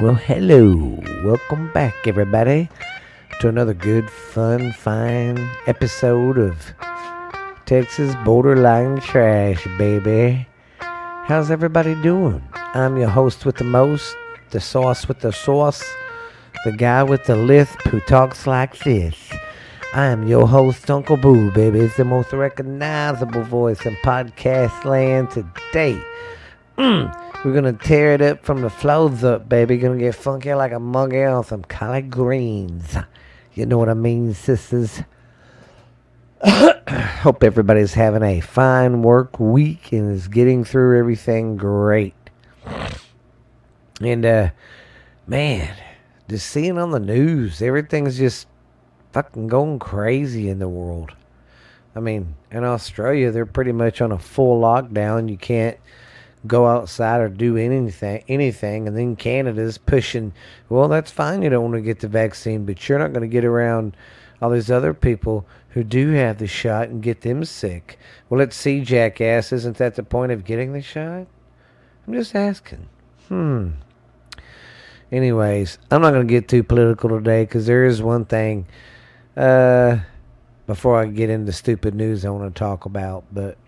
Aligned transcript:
Well, 0.00 0.14
hello. 0.14 0.98
Welcome 1.22 1.70
back, 1.74 1.94
everybody, 2.06 2.70
to 3.40 3.48
another 3.48 3.74
good, 3.74 4.08
fun, 4.08 4.72
fine 4.72 5.36
episode 5.66 6.38
of 6.38 6.56
Texas 7.66 8.14
Borderline 8.24 9.02
Trash, 9.02 9.62
baby. 9.76 10.48
How's 10.78 11.50
everybody 11.50 11.94
doing? 11.96 12.42
I'm 12.54 12.96
your 12.96 13.10
host 13.10 13.44
with 13.44 13.56
the 13.56 13.64
most, 13.64 14.16
the 14.52 14.60
sauce 14.60 15.06
with 15.06 15.20
the 15.20 15.32
sauce, 15.32 15.84
the 16.64 16.72
guy 16.72 17.02
with 17.02 17.24
the 17.24 17.36
lisp 17.36 17.82
who 17.82 18.00
talks 18.00 18.46
like 18.46 18.78
this. 18.78 19.16
I 19.92 20.06
am 20.06 20.26
your 20.26 20.48
host, 20.48 20.90
Uncle 20.90 21.18
Boo, 21.18 21.50
baby. 21.50 21.80
It's 21.80 21.98
the 21.98 22.06
most 22.06 22.32
recognizable 22.32 23.42
voice 23.42 23.84
in 23.84 23.96
podcast 23.96 24.86
land 24.86 25.30
today. 25.30 26.02
Mm. 26.78 27.29
We're 27.42 27.54
gonna 27.54 27.72
tear 27.72 28.12
it 28.12 28.20
up 28.20 28.44
from 28.44 28.60
the 28.60 28.68
flows 28.68 29.24
up, 29.24 29.48
baby. 29.48 29.78
Gonna 29.78 29.96
get 29.96 30.14
funky 30.14 30.52
like 30.52 30.72
a 30.72 30.78
monkey 30.78 31.24
on 31.24 31.42
some 31.42 31.62
collard 31.62 32.10
greens. 32.10 32.98
You 33.54 33.64
know 33.64 33.78
what 33.78 33.88
I 33.88 33.94
mean, 33.94 34.34
sisters? 34.34 35.00
Hope 36.44 37.42
everybody's 37.42 37.94
having 37.94 38.22
a 38.22 38.40
fine 38.40 39.00
work 39.00 39.40
week 39.40 39.90
and 39.90 40.12
is 40.12 40.28
getting 40.28 40.64
through 40.64 40.98
everything 40.98 41.56
great. 41.56 42.14
And 44.02 44.26
uh 44.26 44.50
man, 45.26 45.74
just 46.28 46.46
seeing 46.46 46.76
on 46.76 46.90
the 46.90 47.00
news, 47.00 47.62
everything's 47.62 48.18
just 48.18 48.48
fucking 49.12 49.46
going 49.46 49.78
crazy 49.78 50.50
in 50.50 50.58
the 50.58 50.68
world. 50.68 51.12
I 51.96 52.00
mean, 52.00 52.34
in 52.50 52.64
Australia, 52.64 53.30
they're 53.30 53.46
pretty 53.46 53.72
much 53.72 54.02
on 54.02 54.12
a 54.12 54.18
full 54.18 54.60
lockdown. 54.60 55.30
You 55.30 55.38
can't 55.38 55.78
go 56.46 56.66
outside 56.66 57.20
or 57.20 57.28
do 57.28 57.56
anything 57.56 58.24
anything 58.26 58.88
and 58.88 58.96
then 58.96 59.14
Canada's 59.14 59.76
pushing 59.76 60.32
well 60.68 60.88
that's 60.88 61.10
fine 61.10 61.42
you 61.42 61.50
don't 61.50 61.64
want 61.64 61.74
to 61.74 61.82
get 61.82 62.00
the 62.00 62.08
vaccine 62.08 62.64
but 62.64 62.88
you're 62.88 62.98
not 62.98 63.12
going 63.12 63.22
to 63.22 63.28
get 63.28 63.44
around 63.44 63.94
all 64.40 64.50
these 64.50 64.70
other 64.70 64.94
people 64.94 65.46
who 65.70 65.84
do 65.84 66.10
have 66.12 66.38
the 66.38 66.46
shot 66.46 66.88
and 66.88 67.02
get 67.02 67.20
them 67.20 67.44
sick. 67.44 67.98
Well 68.28 68.38
let's 68.38 68.56
see 68.56 68.80
jackass 68.80 69.52
isn't 69.52 69.76
that 69.76 69.96
the 69.96 70.02
point 70.02 70.32
of 70.32 70.44
getting 70.44 70.72
the 70.72 70.80
shot? 70.80 71.26
I'm 72.06 72.14
just 72.14 72.34
asking. 72.34 72.88
Hmm. 73.28 73.72
Anyways 75.12 75.78
I'm 75.90 76.00
not 76.00 76.12
going 76.12 76.26
to 76.26 76.32
get 76.32 76.48
too 76.48 76.62
political 76.62 77.10
today 77.10 77.42
because 77.42 77.66
there 77.66 77.84
is 77.84 78.02
one 78.02 78.24
thing 78.24 78.66
uh 79.36 79.98
before 80.66 81.00
I 81.00 81.06
get 81.06 81.28
into 81.28 81.52
stupid 81.52 81.94
news 81.94 82.24
I 82.24 82.30
want 82.30 82.54
to 82.54 82.58
talk 82.58 82.86
about 82.86 83.24
but 83.30 83.58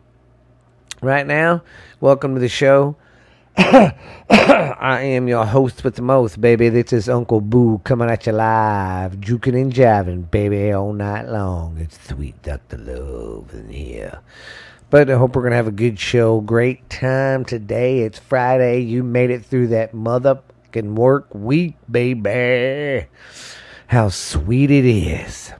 right 1.02 1.26
now. 1.26 1.62
Welcome 2.00 2.34
to 2.34 2.40
the 2.40 2.48
show. 2.48 2.96
I 3.56 5.00
am 5.02 5.26
your 5.26 5.44
host 5.44 5.82
with 5.82 5.96
the 5.96 6.02
most, 6.02 6.40
baby. 6.40 6.68
This 6.68 6.92
is 6.92 7.08
Uncle 7.08 7.40
Boo 7.40 7.80
coming 7.82 8.08
at 8.08 8.24
you 8.26 8.32
live, 8.32 9.16
juking 9.16 9.60
and 9.60 9.72
jiving, 9.72 10.30
baby, 10.30 10.72
all 10.72 10.92
night 10.92 11.28
long. 11.28 11.76
It's 11.78 12.08
sweet 12.08 12.40
Dr. 12.42 12.78
Love 12.78 13.52
in 13.52 13.68
here. 13.68 14.20
But 14.90 15.10
I 15.10 15.16
hope 15.16 15.34
we're 15.34 15.42
going 15.42 15.50
to 15.50 15.56
have 15.56 15.66
a 15.66 15.72
good 15.72 15.98
show. 15.98 16.40
Great 16.40 16.88
time 16.88 17.44
today. 17.44 18.00
It's 18.00 18.20
Friday. 18.20 18.80
You 18.80 19.02
made 19.02 19.30
it 19.30 19.44
through 19.44 19.68
that 19.68 19.92
motherfucking 19.92 20.94
work 20.94 21.34
week, 21.34 21.74
baby. 21.90 23.08
How 23.88 24.08
sweet 24.08 24.70
it 24.70 24.84
is. 24.84 25.52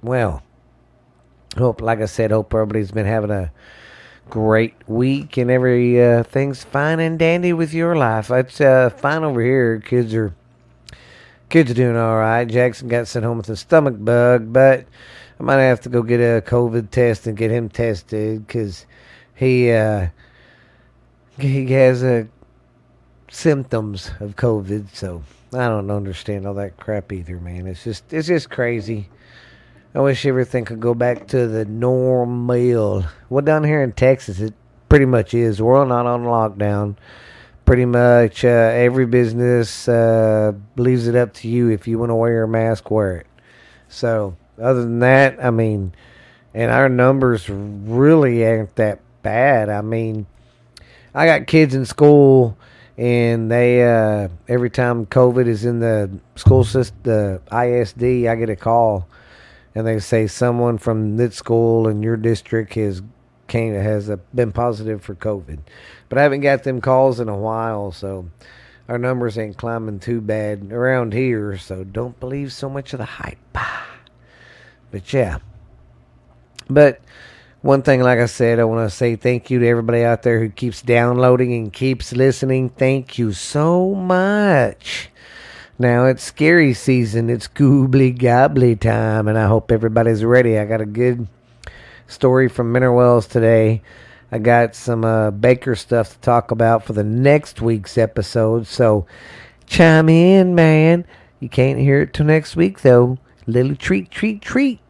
Well, 0.00 0.42
hope, 1.58 1.82
like 1.82 2.00
I 2.00 2.06
said, 2.06 2.30
hope 2.30 2.54
everybody's 2.54 2.92
been 2.92 3.06
having 3.06 3.30
a 3.30 3.52
great 4.30 4.74
week 4.86 5.36
and 5.36 5.50
everything's 5.50 6.64
uh, 6.64 6.68
fine 6.68 7.00
and 7.00 7.18
dandy 7.18 7.52
with 7.52 7.72
your 7.72 7.96
life. 7.96 8.30
It's 8.30 8.60
uh, 8.60 8.90
fine 8.90 9.24
over 9.24 9.40
here. 9.40 9.80
Kids 9.80 10.14
are 10.14 10.34
kids 11.48 11.70
are 11.70 11.74
doing 11.74 11.96
all 11.96 12.16
right. 12.16 12.44
Jackson 12.44 12.88
got 12.88 13.08
sent 13.08 13.24
home 13.24 13.38
with 13.38 13.48
a 13.48 13.56
stomach 13.56 13.94
bug, 13.98 14.52
but 14.52 14.86
I 15.38 15.42
might 15.42 15.60
have 15.60 15.80
to 15.82 15.88
go 15.88 16.02
get 16.02 16.20
a 16.20 16.42
COVID 16.42 16.90
test 16.90 17.26
and 17.26 17.36
get 17.36 17.50
him 17.50 17.68
tested 17.68 18.46
because 18.46 18.86
he 19.34 19.70
uh, 19.70 20.08
he 21.38 21.66
has 21.72 22.02
uh, 22.02 22.24
symptoms 23.30 24.10
of 24.20 24.36
COVID. 24.36 24.94
So 24.94 25.22
I 25.52 25.68
don't 25.68 25.90
understand 25.90 26.46
all 26.46 26.54
that 26.54 26.76
crap 26.78 27.12
either, 27.12 27.38
man. 27.38 27.66
It's 27.66 27.84
just 27.84 28.12
it's 28.12 28.28
just 28.28 28.50
crazy. 28.50 29.08
I 29.96 30.00
wish 30.00 30.26
everything 30.26 30.66
could 30.66 30.78
go 30.78 30.92
back 30.92 31.26
to 31.28 31.48
the 31.48 31.64
normal. 31.64 33.06
Well, 33.30 33.42
down 33.42 33.64
here 33.64 33.82
in 33.82 33.92
Texas, 33.92 34.40
it 34.40 34.52
pretty 34.90 35.06
much 35.06 35.32
is. 35.32 35.62
We're 35.62 35.86
not 35.86 36.04
on 36.04 36.24
lockdown. 36.24 36.96
Pretty 37.64 37.86
much 37.86 38.44
uh, 38.44 38.48
every 38.48 39.06
business 39.06 39.88
uh, 39.88 40.52
leaves 40.76 41.06
it 41.06 41.16
up 41.16 41.32
to 41.36 41.48
you. 41.48 41.70
If 41.70 41.88
you 41.88 41.98
want 41.98 42.10
to 42.10 42.14
wear 42.14 42.42
a 42.42 42.48
mask, 42.48 42.90
wear 42.90 43.16
it. 43.16 43.26
So, 43.88 44.36
other 44.60 44.82
than 44.82 44.98
that, 44.98 45.42
I 45.42 45.50
mean, 45.50 45.94
and 46.52 46.70
our 46.70 46.90
numbers 46.90 47.48
really 47.48 48.46
aren't 48.46 48.76
that 48.76 49.00
bad. 49.22 49.70
I 49.70 49.80
mean, 49.80 50.26
I 51.14 51.24
got 51.24 51.46
kids 51.46 51.74
in 51.74 51.86
school, 51.86 52.58
and 52.98 53.50
they 53.50 53.82
uh, 53.82 54.28
every 54.46 54.68
time 54.68 55.06
COVID 55.06 55.46
is 55.46 55.64
in 55.64 55.80
the 55.80 56.10
school 56.34 56.64
system, 56.64 56.98
the 57.02 57.40
ISD, 57.50 58.26
I 58.26 58.34
get 58.34 58.50
a 58.50 58.56
call 58.56 59.08
and 59.76 59.86
they 59.86 59.98
say 59.98 60.26
someone 60.26 60.78
from 60.78 61.18
this 61.18 61.36
school 61.36 61.86
in 61.86 62.02
your 62.02 62.16
district 62.16 62.72
has 62.74 63.02
came 63.46 63.74
has 63.74 64.08
a, 64.08 64.16
been 64.16 64.50
positive 64.50 65.02
for 65.02 65.14
COVID. 65.14 65.58
But 66.08 66.16
I 66.16 66.22
haven't 66.22 66.40
got 66.40 66.62
them 66.62 66.80
calls 66.80 67.20
in 67.20 67.28
a 67.28 67.36
while, 67.36 67.92
so 67.92 68.30
our 68.88 68.96
numbers 68.96 69.36
ain't 69.36 69.58
climbing 69.58 69.98
too 69.98 70.22
bad 70.22 70.72
around 70.72 71.12
here. 71.12 71.58
So 71.58 71.84
don't 71.84 72.18
believe 72.18 72.54
so 72.54 72.70
much 72.70 72.94
of 72.94 73.00
the 73.00 73.04
hype. 73.04 73.36
But 74.90 75.12
yeah, 75.12 75.40
but 76.70 77.02
one 77.60 77.82
thing, 77.82 78.02
like 78.02 78.18
I 78.18 78.26
said, 78.26 78.58
I 78.58 78.64
want 78.64 78.88
to 78.88 78.96
say 78.96 79.14
thank 79.14 79.50
you 79.50 79.58
to 79.58 79.68
everybody 79.68 80.04
out 80.04 80.22
there 80.22 80.40
who 80.40 80.48
keeps 80.48 80.80
downloading 80.80 81.52
and 81.52 81.70
keeps 81.70 82.14
listening. 82.14 82.70
Thank 82.70 83.18
you 83.18 83.34
so 83.34 83.94
much. 83.94 85.10
Now 85.78 86.06
it's 86.06 86.22
scary 86.22 86.72
season. 86.72 87.28
It's 87.28 87.48
goobly 87.48 88.18
gobbly 88.18 88.76
time, 88.76 89.28
and 89.28 89.36
I 89.36 89.46
hope 89.46 89.70
everybody's 89.70 90.24
ready. 90.24 90.58
I 90.58 90.64
got 90.64 90.80
a 90.80 90.86
good 90.86 91.28
story 92.06 92.48
from 92.48 92.72
Mineral 92.72 92.96
Wells 92.96 93.26
today. 93.26 93.82
I 94.32 94.38
got 94.38 94.74
some 94.74 95.04
uh, 95.04 95.30
Baker 95.32 95.74
stuff 95.74 96.14
to 96.14 96.18
talk 96.20 96.50
about 96.50 96.84
for 96.84 96.94
the 96.94 97.04
next 97.04 97.60
week's 97.60 97.98
episode. 97.98 98.66
So 98.66 99.06
chime 99.66 100.08
in, 100.08 100.54
man. 100.54 101.04
You 101.40 101.50
can't 101.50 101.78
hear 101.78 102.00
it 102.00 102.14
till 102.14 102.24
next 102.24 102.56
week, 102.56 102.80
though. 102.80 103.18
Little 103.46 103.76
treat, 103.76 104.10
treat, 104.10 104.40
treat. 104.40 104.80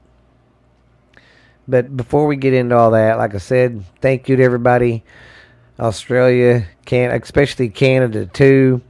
But 1.67 1.97
before 1.97 2.29
we 2.29 2.37
get 2.37 2.55
into 2.55 2.77
all 2.77 2.93
that, 2.93 3.19
like 3.19 3.35
I 3.35 3.39
said, 3.39 3.83
thank 4.01 4.29
you 4.29 4.37
to 4.37 4.43
everybody. 4.43 5.03
Australia, 5.81 6.69
can 6.85 7.11
especially 7.11 7.71
Canada 7.71 8.27
too. 8.27 8.83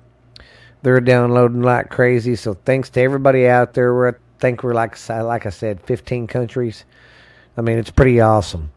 They're 0.87 1.01
downloading 1.01 1.63
like 1.63 1.91
crazy. 1.91 2.37
So 2.37 2.55
thanks 2.55 2.91
to 2.91 3.01
everybody 3.01 3.49
out 3.49 3.75
there. 3.75 3.93
We're 3.93 4.11
I 4.11 4.15
think 4.39 4.63
we're 4.63 4.73
like 4.73 4.97
like 5.09 5.45
I 5.45 5.49
said, 5.49 5.81
15 5.83 6.29
countries. 6.29 6.85
I 7.57 7.63
mean, 7.63 7.77
it's 7.77 7.91
pretty 7.91 8.21
awesome. 8.21 8.71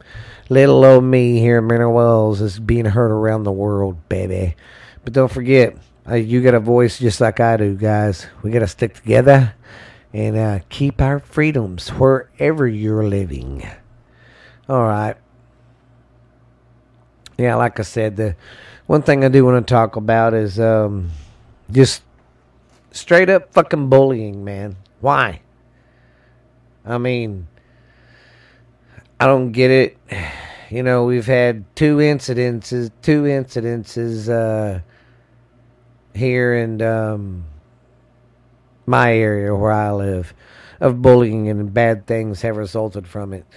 Little 0.49 0.83
old 0.83 1.03
me 1.03 1.37
here 1.39 1.59
in 1.59 1.67
Mineral 1.67 1.93
Wells 1.93 2.41
is 2.41 2.57
being 2.57 2.85
heard 2.85 3.11
around 3.11 3.43
the 3.43 3.51
world, 3.51 4.09
baby. 4.09 4.55
But 5.03 5.13
don't 5.13 5.31
forget, 5.31 5.77
uh, 6.09 6.15
you 6.15 6.41
got 6.41 6.55
a 6.55 6.59
voice 6.59 6.97
just 6.97 7.21
like 7.21 7.39
I 7.39 7.57
do, 7.57 7.75
guys. 7.75 8.25
We 8.41 8.49
got 8.49 8.61
to 8.61 8.67
stick 8.67 8.95
together 8.95 9.53
and 10.11 10.35
uh, 10.35 10.59
keep 10.69 11.03
our 11.03 11.19
freedoms 11.19 11.89
wherever 11.89 12.67
you're 12.67 13.07
living. 13.07 13.69
All 14.67 14.81
right. 14.81 15.15
Yeah, 17.37 17.53
like 17.53 17.79
I 17.79 17.83
said, 17.83 18.17
the 18.17 18.35
one 18.87 19.03
thing 19.03 19.23
I 19.23 19.27
do 19.27 19.45
want 19.45 19.67
to 19.67 19.71
talk 19.71 19.95
about 19.95 20.33
is 20.33 20.59
um, 20.59 21.11
just 21.71 22.03
straight 22.91 23.29
up 23.29 23.53
fucking 23.53 23.89
bullying, 23.89 24.43
man. 24.43 24.77
Why? 25.01 25.41
I 26.85 26.97
mean, 26.97 27.47
I 29.19 29.25
don't 29.25 29.51
get 29.51 29.71
it. 29.71 29.97
You 30.71 30.83
know, 30.83 31.05
we've 31.05 31.25
had 31.25 31.65
two 31.75 31.97
incidences, 31.97 32.91
two 33.01 33.23
incidences 33.23 34.29
uh, 34.29 34.81
here 36.13 36.53
in 36.53 36.79
um, 36.83 37.45
my 38.85 39.11
area 39.11 39.55
where 39.55 39.71
I 39.71 39.91
live 39.91 40.31
of 40.79 41.01
bullying 41.01 41.49
and 41.49 41.73
bad 41.73 42.05
things 42.05 42.43
have 42.43 42.55
resulted 42.55 43.07
from 43.07 43.33
it. 43.33 43.47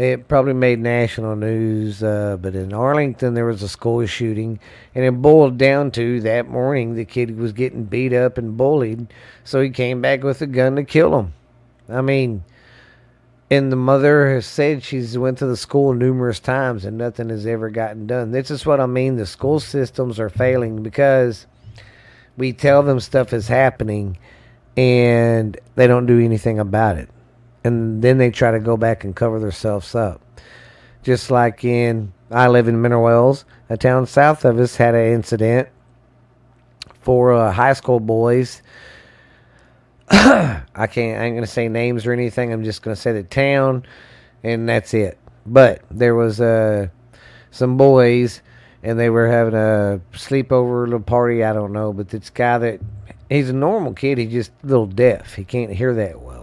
It 0.00 0.28
probably 0.28 0.54
made 0.54 0.78
national 0.78 1.36
news, 1.36 2.02
uh, 2.02 2.38
but 2.40 2.54
in 2.54 2.72
Arlington 2.72 3.34
there 3.34 3.44
was 3.44 3.62
a 3.62 3.68
school 3.68 4.06
shooting, 4.06 4.58
and 4.94 5.04
it 5.04 5.12
boiled 5.20 5.58
down 5.58 5.90
to 5.90 6.22
that 6.22 6.48
morning 6.48 6.94
the 6.94 7.04
kid 7.04 7.36
was 7.36 7.52
getting 7.52 7.84
beat 7.84 8.14
up 8.14 8.38
and 8.38 8.56
bullied, 8.56 9.12
so 9.44 9.60
he 9.60 9.68
came 9.68 10.00
back 10.00 10.22
with 10.22 10.40
a 10.40 10.46
gun 10.46 10.76
to 10.76 10.84
kill 10.84 11.18
him. 11.18 11.34
I 11.86 12.00
mean, 12.00 12.44
and 13.50 13.70
the 13.70 13.76
mother 13.76 14.32
has 14.32 14.46
said 14.46 14.82
she's 14.82 15.18
went 15.18 15.36
to 15.36 15.46
the 15.46 15.54
school 15.54 15.92
numerous 15.92 16.40
times 16.40 16.86
and 16.86 16.96
nothing 16.96 17.28
has 17.28 17.44
ever 17.44 17.68
gotten 17.68 18.06
done. 18.06 18.30
This 18.30 18.50
is 18.50 18.64
what 18.64 18.80
I 18.80 18.86
mean. 18.86 19.16
The 19.16 19.26
school 19.26 19.60
systems 19.60 20.18
are 20.18 20.30
failing 20.30 20.82
because 20.82 21.46
we 22.38 22.54
tell 22.54 22.82
them 22.82 23.00
stuff 23.00 23.34
is 23.34 23.48
happening 23.48 24.16
and 24.78 25.60
they 25.74 25.86
don't 25.86 26.06
do 26.06 26.20
anything 26.20 26.58
about 26.58 26.96
it. 26.96 27.10
And 27.64 28.02
then 28.02 28.18
they 28.18 28.30
try 28.30 28.50
to 28.50 28.60
go 28.60 28.76
back 28.76 29.04
and 29.04 29.14
cover 29.14 29.38
themselves 29.38 29.94
up. 29.94 30.20
Just 31.02 31.30
like 31.30 31.64
in, 31.64 32.12
I 32.30 32.48
live 32.48 32.68
in 32.68 32.80
Mineral 32.80 33.04
Wells, 33.04 33.44
a 33.68 33.76
town 33.76 34.06
south 34.06 34.44
of 34.44 34.58
us 34.58 34.76
had 34.76 34.94
an 34.94 35.12
incident 35.12 35.68
for 37.00 37.32
uh, 37.32 37.52
high 37.52 37.72
school 37.72 38.00
boys. 38.00 38.62
I 40.10 40.86
can't, 40.90 41.20
I 41.20 41.24
ain't 41.24 41.34
going 41.34 41.40
to 41.40 41.46
say 41.46 41.68
names 41.68 42.06
or 42.06 42.12
anything. 42.12 42.52
I'm 42.52 42.64
just 42.64 42.82
going 42.82 42.94
to 42.94 43.00
say 43.00 43.12
the 43.12 43.22
town 43.22 43.84
and 44.42 44.68
that's 44.68 44.94
it. 44.94 45.18
But 45.46 45.82
there 45.90 46.14
was 46.14 46.40
uh, 46.40 46.88
some 47.50 47.76
boys 47.76 48.42
and 48.82 48.98
they 48.98 49.10
were 49.10 49.28
having 49.28 49.54
a 49.54 50.00
sleepover 50.12 50.84
little 50.84 51.00
party. 51.00 51.44
I 51.44 51.52
don't 51.52 51.72
know, 51.72 51.92
but 51.92 52.08
this 52.08 52.30
guy 52.30 52.58
that 52.58 52.80
he's 53.28 53.50
a 53.50 53.54
normal 53.54 53.94
kid. 53.94 54.18
He's 54.18 54.32
just 54.32 54.52
a 54.62 54.66
little 54.66 54.86
deaf. 54.86 55.34
He 55.34 55.44
can't 55.44 55.72
hear 55.72 55.94
that 55.94 56.20
well. 56.20 56.39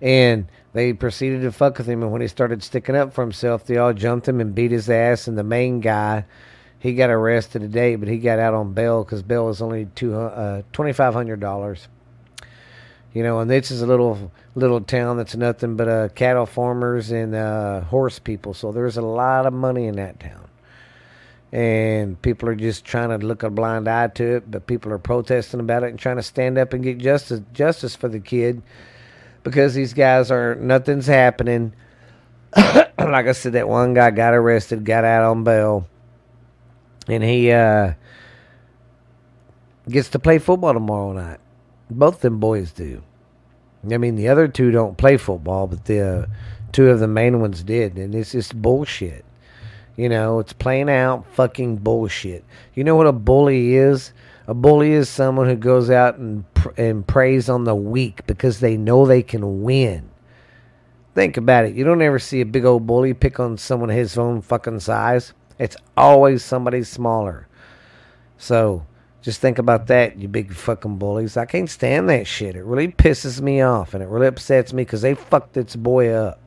And 0.00 0.46
they 0.72 0.92
proceeded 0.92 1.42
to 1.42 1.52
fuck 1.52 1.78
with 1.78 1.86
him. 1.86 2.02
And 2.02 2.12
when 2.12 2.20
he 2.20 2.28
started 2.28 2.62
sticking 2.62 2.96
up 2.96 3.12
for 3.12 3.22
himself, 3.22 3.66
they 3.66 3.76
all 3.76 3.92
jumped 3.92 4.28
him 4.28 4.40
and 4.40 4.54
beat 4.54 4.70
his 4.70 4.88
ass. 4.88 5.26
And 5.26 5.36
the 5.36 5.44
main 5.44 5.80
guy, 5.80 6.24
he 6.78 6.94
got 6.94 7.10
arrested 7.10 7.60
today, 7.60 7.96
but 7.96 8.08
he 8.08 8.18
got 8.18 8.38
out 8.38 8.54
on 8.54 8.72
bail 8.72 9.04
because 9.04 9.22
bail 9.22 9.46
was 9.46 9.60
only 9.60 9.86
two 9.94 10.14
uh, 10.16 10.62
twenty 10.72 10.92
five 10.92 11.12
hundred 11.12 11.40
dollars. 11.40 11.88
You 13.12 13.24
know, 13.24 13.40
and 13.40 13.50
this 13.50 13.70
is 13.70 13.82
a 13.82 13.86
little 13.86 14.30
little 14.54 14.80
town 14.80 15.16
that's 15.16 15.34
nothing 15.34 15.76
but 15.76 15.88
uh, 15.88 16.08
cattle 16.10 16.46
farmers 16.46 17.10
and 17.10 17.34
uh, 17.34 17.80
horse 17.82 18.18
people. 18.18 18.54
So 18.54 18.72
there's 18.72 18.96
a 18.96 19.02
lot 19.02 19.46
of 19.46 19.52
money 19.52 19.86
in 19.86 19.96
that 19.96 20.20
town 20.20 20.46
and 21.52 22.20
people 22.22 22.48
are 22.48 22.54
just 22.54 22.84
trying 22.84 23.08
to 23.08 23.26
look 23.26 23.42
a 23.42 23.50
blind 23.50 23.88
eye 23.88 24.06
to 24.06 24.36
it, 24.36 24.50
but 24.50 24.66
people 24.66 24.92
are 24.92 24.98
protesting 24.98 25.60
about 25.60 25.82
it 25.82 25.90
and 25.90 25.98
trying 25.98 26.16
to 26.16 26.22
stand 26.22 26.56
up 26.58 26.72
and 26.72 26.84
get 26.84 26.98
justice 26.98 27.40
justice 27.52 27.96
for 27.96 28.08
the 28.08 28.20
kid 28.20 28.62
because 29.42 29.74
these 29.74 29.94
guys 29.94 30.30
are 30.30 30.54
nothing's 30.54 31.06
happening. 31.06 31.74
like 32.56 33.26
I 33.26 33.32
said, 33.32 33.52
that 33.52 33.68
one 33.68 33.94
guy 33.94 34.10
got 34.10 34.34
arrested, 34.34 34.84
got 34.84 35.04
out 35.04 35.22
on 35.22 35.44
bail, 35.44 35.86
and 37.08 37.22
he 37.22 37.50
uh, 37.52 37.94
gets 39.88 40.08
to 40.10 40.18
play 40.18 40.38
football 40.38 40.74
tomorrow 40.74 41.12
night. 41.12 41.38
Both 41.90 42.20
them 42.20 42.38
boys 42.38 42.72
do. 42.72 43.02
I 43.90 43.96
mean, 43.96 44.16
the 44.16 44.28
other 44.28 44.46
two 44.46 44.70
don't 44.70 44.98
play 44.98 45.16
football, 45.16 45.66
but 45.66 45.86
the 45.86 46.00
uh, 46.00 46.26
two 46.72 46.90
of 46.90 47.00
the 47.00 47.08
main 47.08 47.40
ones 47.40 47.62
did, 47.62 47.96
and 47.96 48.14
it's 48.14 48.32
just 48.32 48.60
bullshit. 48.60 49.24
You 49.96 50.08
know, 50.08 50.38
it's 50.38 50.52
playing 50.52 50.90
out 50.90 51.26
fucking 51.34 51.78
bullshit. 51.78 52.44
You 52.74 52.84
know 52.84 52.96
what 52.96 53.06
a 53.06 53.12
bully 53.12 53.74
is? 53.74 54.12
A 54.50 54.54
bully 54.54 54.90
is 54.90 55.08
someone 55.08 55.46
who 55.46 55.54
goes 55.54 55.90
out 55.90 56.18
and 56.18 56.44
and 56.76 57.06
preys 57.06 57.48
on 57.48 57.62
the 57.62 57.74
weak 57.76 58.26
because 58.26 58.58
they 58.58 58.76
know 58.76 59.06
they 59.06 59.22
can 59.22 59.62
win. 59.62 60.10
Think 61.14 61.36
about 61.36 61.66
it. 61.66 61.76
You 61.76 61.84
don't 61.84 62.02
ever 62.02 62.18
see 62.18 62.40
a 62.40 62.44
big 62.44 62.64
old 62.64 62.84
bully 62.84 63.14
pick 63.14 63.38
on 63.38 63.58
someone 63.58 63.90
his 63.90 64.18
own 64.18 64.42
fucking 64.42 64.80
size. 64.80 65.34
It's 65.60 65.76
always 65.96 66.44
somebody 66.44 66.82
smaller. 66.82 67.46
So 68.38 68.84
just 69.22 69.40
think 69.40 69.58
about 69.58 69.86
that, 69.86 70.18
you 70.18 70.26
big 70.26 70.52
fucking 70.52 70.98
bullies. 70.98 71.36
I 71.36 71.44
can't 71.44 71.70
stand 71.70 72.10
that 72.10 72.26
shit. 72.26 72.56
It 72.56 72.64
really 72.64 72.88
pisses 72.88 73.40
me 73.40 73.60
off 73.60 73.94
and 73.94 74.02
it 74.02 74.08
really 74.08 74.26
upsets 74.26 74.72
me 74.72 74.82
because 74.82 75.02
they 75.02 75.14
fucked 75.14 75.52
this 75.52 75.76
boy 75.76 76.08
up. 76.08 76.40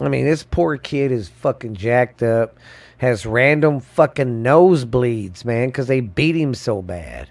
I 0.00 0.08
mean, 0.08 0.24
this 0.24 0.42
poor 0.42 0.76
kid 0.76 1.12
is 1.12 1.28
fucking 1.28 1.76
jacked 1.76 2.22
up, 2.22 2.56
has 2.98 3.26
random 3.26 3.80
fucking 3.80 4.42
nosebleeds, 4.42 5.44
man, 5.44 5.68
because 5.68 5.86
they 5.86 6.00
beat 6.00 6.34
him 6.34 6.54
so 6.54 6.82
bad. 6.82 7.30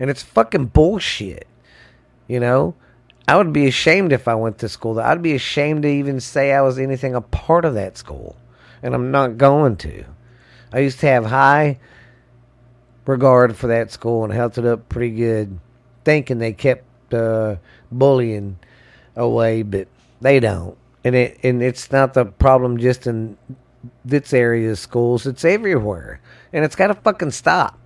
And 0.00 0.08
it's 0.08 0.22
fucking 0.22 0.66
bullshit. 0.66 1.46
You 2.26 2.40
know? 2.40 2.74
I 3.28 3.36
would 3.36 3.52
be 3.52 3.66
ashamed 3.66 4.12
if 4.12 4.26
I 4.26 4.34
went 4.34 4.58
to 4.58 4.68
school. 4.68 4.98
I'd 4.98 5.22
be 5.22 5.34
ashamed 5.34 5.82
to 5.82 5.88
even 5.88 6.20
say 6.20 6.52
I 6.52 6.62
was 6.62 6.78
anything 6.78 7.14
a 7.14 7.20
part 7.20 7.64
of 7.64 7.74
that 7.74 7.96
school. 7.96 8.36
And 8.82 8.94
I'm 8.94 9.10
not 9.10 9.38
going 9.38 9.76
to. 9.76 10.04
I 10.72 10.80
used 10.80 11.00
to 11.00 11.06
have 11.06 11.26
high 11.26 11.78
regard 13.06 13.56
for 13.56 13.68
that 13.68 13.92
school 13.92 14.24
and 14.24 14.32
held 14.32 14.58
it 14.58 14.64
up 14.64 14.88
pretty 14.88 15.14
good, 15.14 15.58
thinking 16.04 16.38
they 16.38 16.52
kept 16.52 17.12
uh, 17.12 17.56
bullying 17.92 18.58
away, 19.14 19.62
but 19.62 19.86
they 20.20 20.40
don't 20.40 20.76
and 21.04 21.14
it 21.14 21.38
and 21.42 21.62
it's 21.62 21.90
not 21.90 22.14
the 22.14 22.24
problem 22.24 22.78
just 22.78 23.06
in 23.06 23.36
this 24.04 24.32
area 24.32 24.70
of 24.70 24.78
schools. 24.78 25.26
It's 25.26 25.44
everywhere, 25.44 26.20
and 26.52 26.64
it's 26.64 26.76
got 26.76 26.88
to 26.88 26.94
fucking 26.94 27.32
stop. 27.32 27.78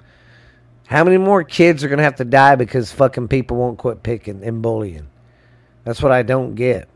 How 0.86 1.02
many 1.02 1.18
more 1.18 1.42
kids 1.42 1.82
are 1.82 1.88
gonna 1.88 2.02
have 2.02 2.16
to 2.16 2.24
die 2.24 2.54
because 2.54 2.92
fucking 2.92 3.28
people 3.28 3.56
won't 3.56 3.78
quit 3.78 4.02
picking 4.02 4.44
and 4.44 4.62
bullying? 4.62 5.08
That's 5.84 6.02
what 6.02 6.12
I 6.12 6.22
don't 6.22 6.54
get. 6.54 6.88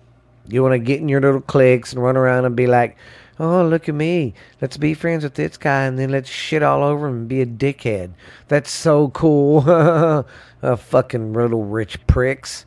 You 0.48 0.62
want 0.62 0.72
to 0.72 0.78
get 0.78 1.00
in 1.00 1.08
your 1.08 1.20
little 1.20 1.40
cliques 1.40 1.92
and 1.92 2.02
run 2.02 2.16
around 2.16 2.44
and 2.44 2.56
be 2.56 2.66
like, 2.66 2.96
"Oh, 3.38 3.64
look 3.64 3.88
at 3.88 3.94
me. 3.94 4.34
Let's 4.60 4.76
be 4.76 4.94
friends 4.94 5.22
with 5.22 5.34
this 5.34 5.56
guy, 5.56 5.84
and 5.84 5.98
then 5.98 6.10
let's 6.10 6.28
shit 6.28 6.62
all 6.62 6.82
over 6.82 7.06
him 7.06 7.14
and 7.14 7.28
be 7.28 7.40
a 7.40 7.46
dickhead." 7.46 8.10
That's 8.48 8.70
so 8.70 9.08
cool. 9.08 9.62
fucking 10.62 11.32
little 11.32 11.64
rich 11.64 12.04
pricks. 12.06 12.64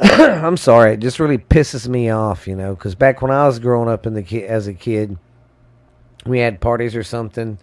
I'm 0.02 0.56
sorry, 0.56 0.94
it 0.94 1.00
just 1.00 1.20
really 1.20 1.36
pisses 1.36 1.86
me 1.86 2.08
off, 2.08 2.46
you 2.46 2.56
know, 2.56 2.74
because 2.74 2.94
back 2.94 3.20
when 3.20 3.30
I 3.30 3.46
was 3.46 3.58
growing 3.58 3.88
up 3.88 4.06
in 4.06 4.14
the 4.14 4.22
ki- 4.22 4.46
as 4.46 4.66
a 4.66 4.72
kid, 4.72 5.18
we 6.24 6.38
had 6.38 6.58
parties 6.58 6.96
or 6.96 7.02
something, 7.02 7.58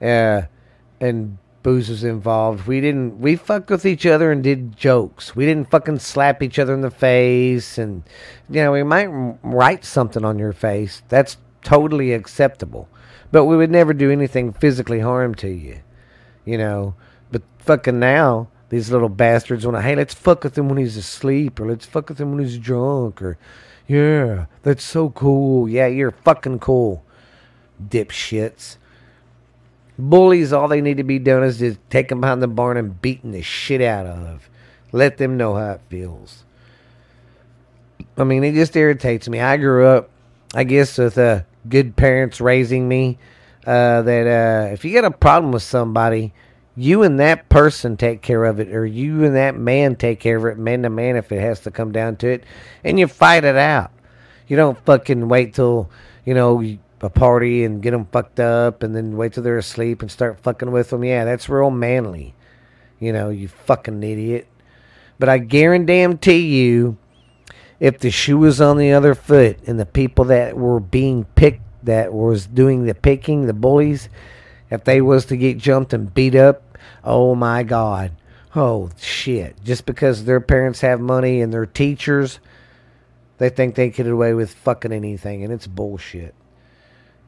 uh, 0.00 0.42
and 1.00 1.38
booze 1.64 1.88
was 1.88 2.04
involved. 2.04 2.68
We 2.68 2.80
didn't 2.80 3.18
we 3.18 3.34
fucked 3.34 3.70
with 3.70 3.84
each 3.86 4.06
other 4.06 4.30
and 4.30 4.40
did 4.44 4.76
jokes. 4.76 5.34
We 5.34 5.46
didn't 5.46 5.70
fucking 5.70 5.98
slap 5.98 6.44
each 6.44 6.60
other 6.60 6.74
in 6.74 6.82
the 6.82 6.92
face, 6.92 7.76
and 7.76 8.04
you 8.48 8.62
know 8.62 8.70
we 8.70 8.84
might 8.84 9.08
write 9.42 9.84
something 9.84 10.24
on 10.24 10.38
your 10.38 10.52
face. 10.52 11.02
That's 11.08 11.38
totally 11.64 12.12
acceptable, 12.12 12.88
but 13.32 13.46
we 13.46 13.56
would 13.56 13.70
never 13.70 13.92
do 13.92 14.12
anything 14.12 14.52
physically 14.52 15.00
harm 15.00 15.34
to 15.36 15.48
you, 15.48 15.80
you 16.44 16.56
know. 16.56 16.94
But 17.32 17.42
fucking 17.58 17.98
now 17.98 18.48
these 18.74 18.90
little 18.90 19.08
bastards 19.08 19.64
want 19.64 19.76
to, 19.76 19.82
hey, 19.82 19.94
let's 19.94 20.14
fuck 20.14 20.42
with 20.42 20.58
him 20.58 20.68
when 20.68 20.78
he's 20.78 20.96
asleep, 20.96 21.60
or 21.60 21.68
let's 21.68 21.86
fuck 21.86 22.08
with 22.08 22.20
him 22.20 22.32
when 22.32 22.44
he's 22.44 22.58
drunk, 22.58 23.22
or, 23.22 23.38
yeah, 23.86 24.46
that's 24.64 24.82
so 24.82 25.10
cool. 25.10 25.68
Yeah, 25.68 25.86
you're 25.86 26.10
fucking 26.10 26.58
cool, 26.58 27.04
dipshits. 27.80 28.78
Bullies, 29.96 30.52
all 30.52 30.66
they 30.66 30.80
need 30.80 30.96
to 30.96 31.04
be 31.04 31.20
done 31.20 31.44
is 31.44 31.60
just 31.60 31.78
take 31.88 32.08
them 32.08 32.20
behind 32.20 32.42
the 32.42 32.48
barn 32.48 32.76
and 32.76 33.00
beating 33.00 33.30
the 33.30 33.42
shit 33.42 33.80
out 33.80 34.06
of. 34.06 34.48
Let 34.90 35.18
them 35.18 35.36
know 35.36 35.54
how 35.54 35.72
it 35.72 35.80
feels. 35.88 36.44
I 38.18 38.24
mean, 38.24 38.42
it 38.42 38.54
just 38.54 38.74
irritates 38.74 39.28
me. 39.28 39.38
I 39.38 39.56
grew 39.56 39.86
up, 39.86 40.10
I 40.52 40.64
guess, 40.64 40.98
with 40.98 41.16
uh, 41.16 41.42
good 41.68 41.94
parents 41.94 42.40
raising 42.40 42.88
me. 42.88 43.18
Uh, 43.64 44.02
that 44.02 44.26
uh, 44.26 44.72
if 44.72 44.84
you 44.84 44.90
get 44.90 45.04
a 45.04 45.10
problem 45.12 45.52
with 45.52 45.62
somebody, 45.62 46.32
you 46.76 47.02
and 47.02 47.20
that 47.20 47.48
person 47.48 47.96
take 47.96 48.22
care 48.22 48.44
of 48.44 48.58
it, 48.58 48.74
or 48.74 48.84
you 48.84 49.24
and 49.24 49.36
that 49.36 49.56
man 49.56 49.96
take 49.96 50.20
care 50.20 50.36
of 50.36 50.44
it, 50.44 50.58
man 50.58 50.82
to 50.82 50.90
man, 50.90 51.16
if 51.16 51.30
it 51.30 51.40
has 51.40 51.60
to 51.60 51.70
come 51.70 51.92
down 51.92 52.16
to 52.16 52.28
it, 52.28 52.44
and 52.82 52.98
you 52.98 53.06
fight 53.06 53.44
it 53.44 53.56
out. 53.56 53.92
You 54.48 54.56
don't 54.56 54.78
fucking 54.84 55.28
wait 55.28 55.54
till 55.54 55.90
you 56.24 56.34
know 56.34 56.62
a 57.00 57.10
party 57.10 57.64
and 57.64 57.82
get 57.82 57.92
them 57.92 58.06
fucked 58.06 58.40
up, 58.40 58.82
and 58.82 58.94
then 58.94 59.16
wait 59.16 59.34
till 59.34 59.42
they're 59.42 59.58
asleep 59.58 60.02
and 60.02 60.10
start 60.10 60.40
fucking 60.40 60.72
with 60.72 60.90
them. 60.90 61.04
Yeah, 61.04 61.24
that's 61.24 61.48
real 61.48 61.70
manly. 61.70 62.34
You 62.98 63.12
know, 63.12 63.28
you 63.28 63.48
fucking 63.48 64.02
idiot. 64.02 64.48
But 65.18 65.28
I 65.28 65.38
guarantee 65.38 66.62
you, 66.62 66.96
if 67.78 67.98
the 67.98 68.10
shoe 68.10 68.38
was 68.38 68.60
on 68.60 68.78
the 68.78 68.92
other 68.92 69.14
foot 69.14 69.58
and 69.66 69.78
the 69.78 69.86
people 69.86 70.24
that 70.26 70.56
were 70.56 70.80
being 70.80 71.24
picked, 71.36 71.60
that 71.84 72.12
was 72.12 72.46
doing 72.46 72.84
the 72.84 72.94
picking, 72.94 73.46
the 73.46 73.52
bullies, 73.52 74.08
if 74.74 74.84
they 74.84 75.00
was 75.00 75.24
to 75.26 75.36
get 75.36 75.58
jumped 75.58 75.92
and 75.92 76.12
beat 76.12 76.34
up, 76.34 76.62
Oh 77.04 77.34
my 77.34 77.62
God. 77.62 78.12
Oh 78.56 78.90
shit. 78.98 79.62
Just 79.64 79.84
because 79.86 80.24
their 80.24 80.40
parents 80.40 80.80
have 80.80 81.00
money 81.00 81.40
and 81.40 81.52
they're 81.52 81.66
teachers, 81.66 82.40
they 83.38 83.50
think 83.50 83.74
they 83.74 83.90
get 83.90 84.06
away 84.06 84.32
with 84.32 84.54
fucking 84.54 84.92
anything, 84.92 85.42
and 85.42 85.52
it's 85.52 85.66
bullshit. 85.66 86.34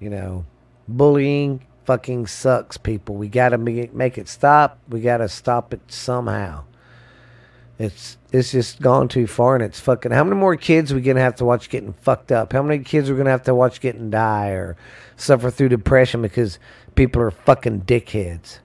You 0.00 0.10
know, 0.10 0.46
bullying 0.86 1.66
fucking 1.84 2.28
sucks, 2.28 2.76
people. 2.76 3.16
We 3.16 3.28
gotta 3.28 3.58
make 3.58 4.18
it 4.18 4.28
stop. 4.28 4.78
We 4.88 5.00
gotta 5.00 5.28
stop 5.28 5.74
it 5.74 5.80
somehow. 5.88 6.64
It's 7.78 8.16
it's 8.36 8.52
just 8.52 8.80
gone 8.80 9.08
too 9.08 9.26
far, 9.26 9.54
and 9.54 9.64
it's 9.64 9.80
fucking. 9.80 10.12
How 10.12 10.24
many 10.24 10.36
more 10.36 10.56
kids 10.56 10.92
are 10.92 10.96
we 10.96 11.00
gonna 11.00 11.20
have 11.20 11.36
to 11.36 11.44
watch 11.44 11.70
getting 11.70 11.94
fucked 11.94 12.30
up? 12.30 12.52
How 12.52 12.62
many 12.62 12.84
kids 12.84 13.08
are 13.08 13.14
we 13.14 13.18
gonna 13.18 13.30
have 13.30 13.44
to 13.44 13.54
watch 13.54 13.80
getting 13.80 14.10
die 14.10 14.50
or 14.50 14.76
suffer 15.16 15.50
through 15.50 15.70
depression 15.70 16.22
because 16.22 16.58
people 16.94 17.22
are 17.22 17.30
fucking 17.30 17.82
dickheads? 17.82 18.58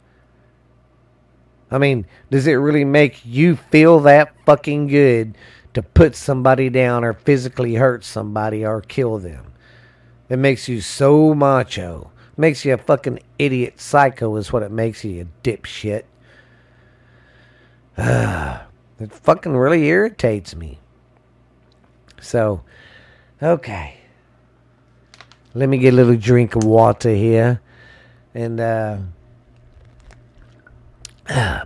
I 1.72 1.78
mean, 1.78 2.06
does 2.30 2.48
it 2.48 2.54
really 2.54 2.84
make 2.84 3.26
you 3.26 3.56
feel 3.56 4.02
that 4.02 4.34
fucking 4.46 4.88
good 4.88 5.38
to 5.74 5.82
put 5.82 6.16
somebody 6.16 6.70
down 6.70 7.06
or 7.06 7.14
physically 7.14 7.76
hurt 7.76 8.04
somebody 8.04 8.66
or 8.66 8.82
kill 8.82 9.20
them? 9.20 9.54
It 10.28 10.38
makes 10.38 10.68
you 10.68 10.82
so 10.82 11.34
macho, 11.34 12.12
Makes 12.38 12.66
you 12.66 12.74
a 12.74 12.78
fucking 12.78 13.20
idiot 13.38 13.80
psycho 13.80 14.36
is 14.38 14.52
what 14.52 14.64
it 14.64 14.72
makes 14.72 15.04
you, 15.04 15.12
you 15.12 15.28
dipshit. 15.44 16.04
Ah. 17.98 18.66
It 19.04 19.12
fucking 19.12 19.56
really 19.56 19.86
irritates 19.86 20.56
me. 20.56 20.80
So, 22.22 22.64
okay. 23.42 23.98
Let 25.54 25.70
me 25.70 25.78
get 25.78 25.94
a 25.94 25.98
little 25.98 26.16
drink 26.16 26.56
of 26.56 26.64
water 26.64 27.14
here. 27.14 27.62
And, 28.34 28.60
uh, 28.60 28.98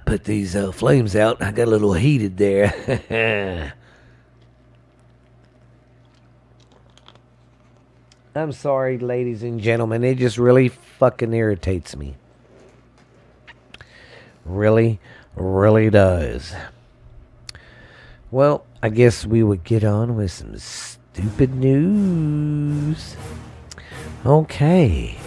put 0.06 0.24
these 0.24 0.56
uh, 0.56 0.72
flames 0.72 1.16
out. 1.16 1.42
I 1.42 1.52
got 1.52 1.68
a 1.68 1.72
little 1.72 1.94
heated 1.94 2.38
there. 2.38 3.74
I'm 8.36 8.52
sorry, 8.52 8.98
ladies 8.98 9.44
and 9.44 9.62
gentlemen. 9.62 10.04
It 10.04 10.16
just 10.18 10.38
really 10.38 10.68
fucking 10.68 11.34
irritates 11.34 11.96
me. 11.96 12.16
Really, 14.44 15.00
really 15.36 15.90
does. 15.90 16.54
Well, 18.32 18.66
I 18.82 18.90
guess 18.90 19.26
we 19.26 19.44
would 19.44 19.64
get 19.64 19.84
on 19.84 20.16
with 20.16 20.32
some 20.32 20.58
stupid 20.58 21.54
news. 21.56 23.16
Okay. 24.26 25.18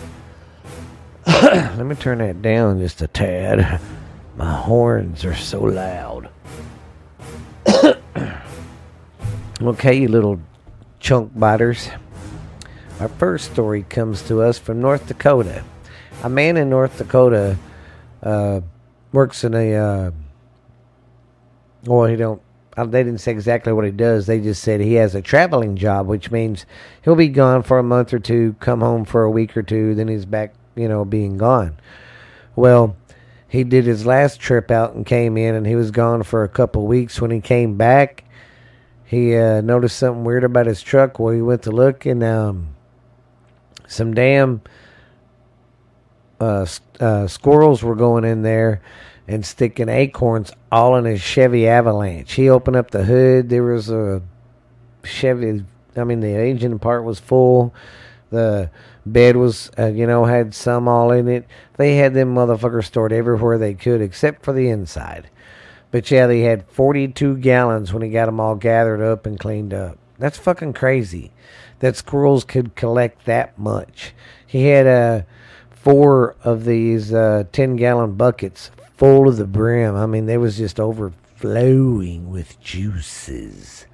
Let 1.27 1.87
me 1.87 1.95
turn 1.95 2.19
that 2.19 2.43
down 2.43 2.81
just 2.81 3.01
a 3.01 3.09
tad. 3.09 3.81
My 4.37 4.55
horns 4.55 5.25
are 5.25 5.35
so 5.35 5.63
loud. 5.63 6.29
okay, 9.63 9.95
you 9.95 10.09
little 10.09 10.41
chunk 11.01 11.39
biters. 11.39 11.89
Our 13.01 13.09
first 13.09 13.53
story 13.53 13.85
comes 13.85 14.23
to 14.23 14.43
us 14.43 14.59
from 14.59 14.81
North 14.81 15.07
Dakota. 15.07 15.65
A 16.25 16.29
man 16.29 16.57
in 16.57 16.69
North 16.69 16.99
Dakota 16.99 17.57
uh, 18.23 18.61
works 19.13 19.45
in 19.45 19.55
a. 19.55 19.75
Uh, 19.75 20.11
well, 21.85 22.07
he 22.07 22.17
don't. 22.17 22.43
They 22.85 23.03
didn't 23.03 23.21
say 23.21 23.33
exactly 23.33 23.73
what 23.73 23.85
he 23.85 23.91
does. 23.91 24.27
They 24.27 24.41
just 24.41 24.63
said 24.63 24.81
he 24.81 24.95
has 24.95 25.15
a 25.15 25.23
traveling 25.23 25.77
job, 25.77 26.07
which 26.07 26.31
means 26.31 26.67
he'll 27.03 27.17
be 27.17 27.29
gone 27.29 27.63
for 27.63 27.79
a 27.79 27.83
month 27.83 28.13
or 28.13 28.19
two, 28.19 28.55
come 28.61 28.81
home 28.81 29.05
for 29.05 29.23
a 29.23 29.31
week 29.31 29.57
or 29.57 29.63
two, 29.63 29.95
then 29.95 30.09
he's 30.09 30.25
back, 30.25 30.55
you 30.77 30.89
know, 30.89 31.05
being 31.05 31.39
gone. 31.39 31.77
Well, 32.55 32.97
he 33.49 33.65
did 33.65 33.85
his 33.85 34.07
last 34.07 34.41
trip 34.41 34.71
out 34.71 34.95
and 34.95 35.07
came 35.07 35.37
in, 35.37 35.55
and 35.55 35.67
he 35.67 35.75
was 35.75 35.91
gone 35.91 36.23
for 36.23 36.45
a 36.45 36.49
couple 36.49 36.87
weeks. 36.87 37.21
When 37.21 37.31
he 37.31 37.41
came 37.41 37.77
back, 37.77 38.25
he 39.05 39.35
uh, 39.35 39.61
noticed 39.63 39.99
something 39.99 40.25
weird 40.25 40.45
about 40.45 40.67
his 40.67 40.83
truck. 40.83 41.19
Well, 41.19 41.35
he 41.35 41.43
went 41.43 41.63
to 41.63 41.73
look, 41.73 42.05
and 42.05 42.23
um, 42.23 42.75
some 43.87 44.13
damn 44.13 44.61
uh, 46.39 46.67
uh, 47.01 47.27
squirrels 47.27 47.83
were 47.83 47.97
going 47.97 48.25
in 48.25 48.43
there 48.43 48.83
and 49.29 49.45
sticking 49.45 49.89
acorns 49.89 50.51
all 50.73 50.97
in 50.97 51.05
his 51.05 51.21
Chevy 51.21 51.69
Avalanche. 51.69 52.33
He 52.33 52.49
opened 52.49 52.77
up 52.77 52.91
the 52.91 53.05
hood. 53.05 53.51
There 53.51 53.63
was 53.63 53.91
a 53.91 54.23
Chevy. 55.05 55.65
I 55.97 56.05
mean, 56.05 56.21
the 56.21 56.29
engine 56.29 56.79
part 56.79 57.05
was 57.05 57.21
full. 57.21 57.75
The 58.31 58.71
bed 59.05 59.37
was, 59.37 59.71
uh, 59.79 59.87
you 59.87 60.07
know, 60.07 60.25
had 60.25 60.55
some 60.55 60.89
all 60.89 61.13
in 61.13 61.29
it. 61.29 61.47
They 61.77 61.97
had 61.97 62.15
them 62.15 62.35
motherfuckers 62.35 62.87
stored 62.87 63.13
everywhere 63.13 63.59
they 63.59 63.75
could, 63.75 64.01
except 64.01 64.45
for 64.45 64.53
the 64.53 64.69
inside. 64.71 65.29
But 65.91 66.11
yeah, 66.11 66.27
they 66.27 66.41
had 66.41 66.69
42 66.69 67.39
gallons 67.39 67.93
when 67.93 68.03
he 68.03 68.11
got 68.11 68.27
them 68.27 68.41
all 68.41 68.55
gathered 68.55 69.03
up 69.03 69.27
and 69.27 69.39
cleaned 69.39 69.73
up. 69.73 69.99
That's 70.19 70.37
fucking 70.37 70.73
crazy 70.73 71.33
that 71.81 71.97
squirrels 71.97 72.45
could 72.45 72.75
collect 72.75 73.25
that 73.27 73.59
much. 73.59 74.13
He 74.47 74.67
had 74.67 74.87
uh, 74.87 75.23
four 75.71 76.37
of 76.43 76.65
these 76.65 77.13
uh, 77.13 77.45
10 77.53 77.77
gallon 77.77 78.15
buckets 78.15 78.71
full 78.99 79.29
of 79.29 79.37
the 79.37 79.47
brim. 79.47 79.97
I 79.97 80.07
mean, 80.07 80.27
they 80.27 80.37
was 80.37 80.59
just 80.59 80.79
overflowing 80.79 82.31
with 82.31 82.61
juices. 82.61 83.87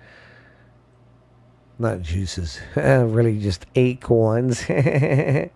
Not 1.79 2.03
juices, 2.03 2.61
really 2.77 3.39
just 3.39 3.67
acorns. 3.75 4.65
and 4.69 5.51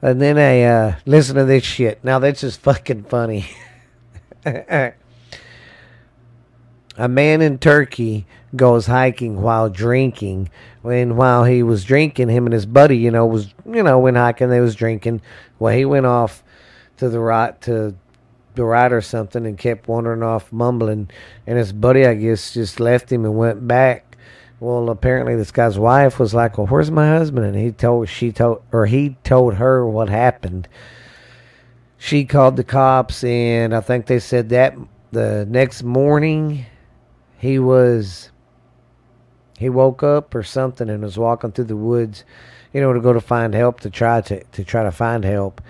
then 0.00 0.38
I 0.38 0.62
uh, 0.62 0.96
listen 1.04 1.36
to 1.36 1.44
this 1.44 1.64
shit. 1.64 2.02
Now, 2.04 2.20
this 2.20 2.44
is 2.44 2.56
fucking 2.56 3.04
funny. 3.04 3.50
A 4.46 4.92
man 7.08 7.42
in 7.42 7.58
Turkey 7.58 8.24
goes 8.54 8.86
hiking 8.86 9.42
while 9.42 9.68
drinking. 9.68 10.48
When 10.82 11.16
while 11.16 11.42
he 11.42 11.64
was 11.64 11.82
drinking, 11.82 12.28
him 12.28 12.46
and 12.46 12.52
his 12.52 12.66
buddy, 12.66 12.98
you 12.98 13.10
know, 13.10 13.26
was 13.26 13.52
you 13.66 13.82
know 13.82 13.98
went 13.98 14.16
hiking. 14.16 14.50
They 14.50 14.60
was 14.60 14.76
drinking. 14.76 15.22
Well, 15.58 15.74
he 15.74 15.84
went 15.84 16.06
off 16.06 16.44
to 16.98 17.08
the 17.08 17.18
right 17.18 17.60
to 17.62 17.96
right 18.62 18.92
or 18.92 19.00
something 19.00 19.46
and 19.46 19.58
kept 19.58 19.88
wandering 19.88 20.22
off, 20.22 20.52
mumbling. 20.52 21.10
And 21.46 21.58
his 21.58 21.72
buddy, 21.72 22.06
I 22.06 22.14
guess, 22.14 22.54
just 22.54 22.78
left 22.78 23.10
him 23.10 23.24
and 23.24 23.36
went 23.36 23.66
back. 23.66 24.16
Well, 24.60 24.88
apparently 24.88 25.34
this 25.36 25.50
guy's 25.50 25.78
wife 25.78 26.18
was 26.18 26.32
like, 26.32 26.56
"Well, 26.56 26.68
where's 26.68 26.90
my 26.90 27.08
husband?" 27.08 27.46
And 27.46 27.56
he 27.56 27.72
told 27.72 28.08
she 28.08 28.32
told 28.32 28.62
or 28.72 28.86
he 28.86 29.16
told 29.24 29.54
her 29.54 29.86
what 29.86 30.08
happened. 30.08 30.68
She 31.98 32.24
called 32.24 32.56
the 32.56 32.64
cops, 32.64 33.24
and 33.24 33.74
I 33.74 33.80
think 33.80 34.06
they 34.06 34.20
said 34.20 34.50
that 34.50 34.76
the 35.10 35.46
next 35.48 35.82
morning 35.82 36.66
he 37.38 37.58
was 37.58 38.30
he 39.58 39.68
woke 39.68 40.02
up 40.02 40.34
or 40.34 40.42
something 40.42 40.88
and 40.88 41.02
was 41.02 41.18
walking 41.18 41.52
through 41.52 41.64
the 41.64 41.76
woods, 41.76 42.24
you 42.72 42.80
know, 42.80 42.92
to 42.92 43.00
go 43.00 43.12
to 43.12 43.20
find 43.20 43.54
help 43.54 43.80
to 43.80 43.90
try 43.90 44.20
to 44.22 44.42
to 44.44 44.64
try 44.64 44.82
to 44.82 44.90
find 44.90 45.24
help, 45.24 45.60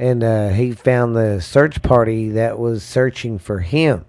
and 0.00 0.24
uh, 0.24 0.48
he 0.48 0.72
found 0.72 1.14
the 1.14 1.40
search 1.40 1.82
party 1.82 2.30
that 2.30 2.58
was 2.58 2.82
searching 2.82 3.38
for 3.38 3.60
him. 3.60 4.06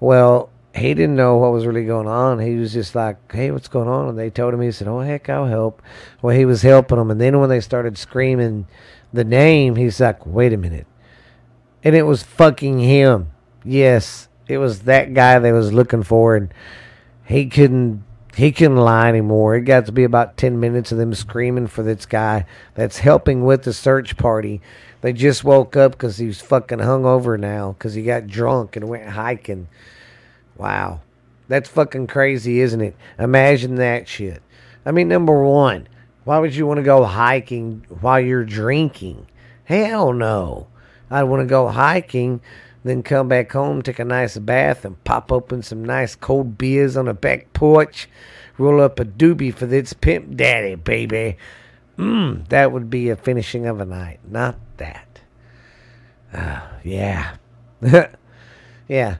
Well, 0.00 0.48
he 0.74 0.94
didn't 0.94 1.16
know 1.16 1.36
what 1.36 1.52
was 1.52 1.66
really 1.66 1.84
going 1.84 2.06
on. 2.08 2.38
He 2.38 2.56
was 2.56 2.72
just 2.72 2.94
like, 2.94 3.30
"Hey, 3.30 3.50
what's 3.50 3.68
going 3.68 3.86
on?" 3.86 4.08
And 4.08 4.18
they 4.18 4.30
told 4.30 4.54
him. 4.54 4.62
He 4.62 4.72
said, 4.72 4.88
"Oh 4.88 5.00
heck, 5.00 5.28
I'll 5.28 5.44
help." 5.44 5.82
Well, 6.22 6.34
he 6.34 6.46
was 6.46 6.62
helping 6.62 6.96
them, 6.96 7.10
and 7.10 7.20
then 7.20 7.38
when 7.38 7.50
they 7.50 7.60
started 7.60 7.98
screaming 7.98 8.66
the 9.12 9.24
name, 9.24 9.76
he's 9.76 10.00
like, 10.00 10.24
"Wait 10.24 10.54
a 10.54 10.56
minute," 10.56 10.86
and 11.84 11.94
it 11.94 12.04
was 12.04 12.22
fucking 12.22 12.78
him. 12.78 13.30
Yes, 13.62 14.28
it 14.48 14.56
was 14.56 14.80
that 14.80 15.12
guy 15.12 15.38
they 15.38 15.52
was 15.52 15.70
looking 15.70 16.02
for, 16.02 16.34
and 16.34 16.54
he 17.26 17.44
couldn't 17.44 18.04
he 18.36 18.52
couldn't 18.52 18.76
lie 18.76 19.08
anymore. 19.08 19.56
It 19.56 19.62
got 19.62 19.84
to 19.84 19.92
be 19.92 20.04
about 20.04 20.38
ten 20.38 20.60
minutes 20.60 20.92
of 20.92 20.98
them 20.98 21.12
screaming 21.12 21.66
for 21.66 21.82
this 21.82 22.06
guy 22.06 22.46
that's 22.74 22.98
helping 22.98 23.44
with 23.44 23.64
the 23.64 23.74
search 23.74 24.16
party. 24.16 24.62
They 25.00 25.12
just 25.12 25.44
woke 25.44 25.76
up 25.76 25.92
because 25.92 26.18
he 26.18 26.26
was 26.26 26.40
fucking 26.40 26.78
hungover 26.78 27.38
now 27.38 27.72
because 27.72 27.94
he 27.94 28.02
got 28.02 28.26
drunk 28.26 28.76
and 28.76 28.88
went 28.88 29.08
hiking. 29.08 29.68
Wow, 30.56 31.00
that's 31.48 31.68
fucking 31.68 32.06
crazy, 32.06 32.60
isn't 32.60 32.80
it? 32.80 32.96
Imagine 33.18 33.76
that 33.76 34.08
shit. 34.08 34.42
I 34.84 34.92
mean, 34.92 35.08
number 35.08 35.42
one, 35.42 35.88
why 36.24 36.38
would 36.38 36.54
you 36.54 36.66
want 36.66 36.78
to 36.78 36.84
go 36.84 37.04
hiking 37.04 37.86
while 38.00 38.20
you're 38.20 38.44
drinking? 38.44 39.26
Hell 39.64 40.12
no. 40.12 40.66
I'd 41.10 41.24
want 41.24 41.40
to 41.40 41.46
go 41.46 41.68
hiking 41.68 42.40
then 42.84 43.02
come 43.02 43.28
back 43.28 43.52
home, 43.52 43.82
take 43.82 43.98
a 43.98 44.04
nice 44.04 44.38
bath, 44.38 44.84
and 44.84 45.02
pop 45.04 45.30
open 45.30 45.62
some 45.62 45.84
nice 45.84 46.14
cold 46.14 46.56
beers 46.56 46.96
on 46.96 47.06
the 47.06 47.14
back 47.14 47.52
porch. 47.52 48.08
Roll 48.56 48.80
up 48.80 48.98
a 48.98 49.04
doobie 49.04 49.54
for 49.54 49.66
this 49.66 49.92
pimp 49.92 50.36
daddy, 50.36 50.74
baby. 50.74 51.36
Mmm, 52.00 52.48
that 52.48 52.72
would 52.72 52.88
be 52.88 53.10
a 53.10 53.16
finishing 53.16 53.66
of 53.66 53.78
a 53.78 53.84
night. 53.84 54.20
Not 54.26 54.56
that. 54.78 55.20
Uh, 56.32 56.60
yeah. 56.82 57.36
yeah. 58.88 59.16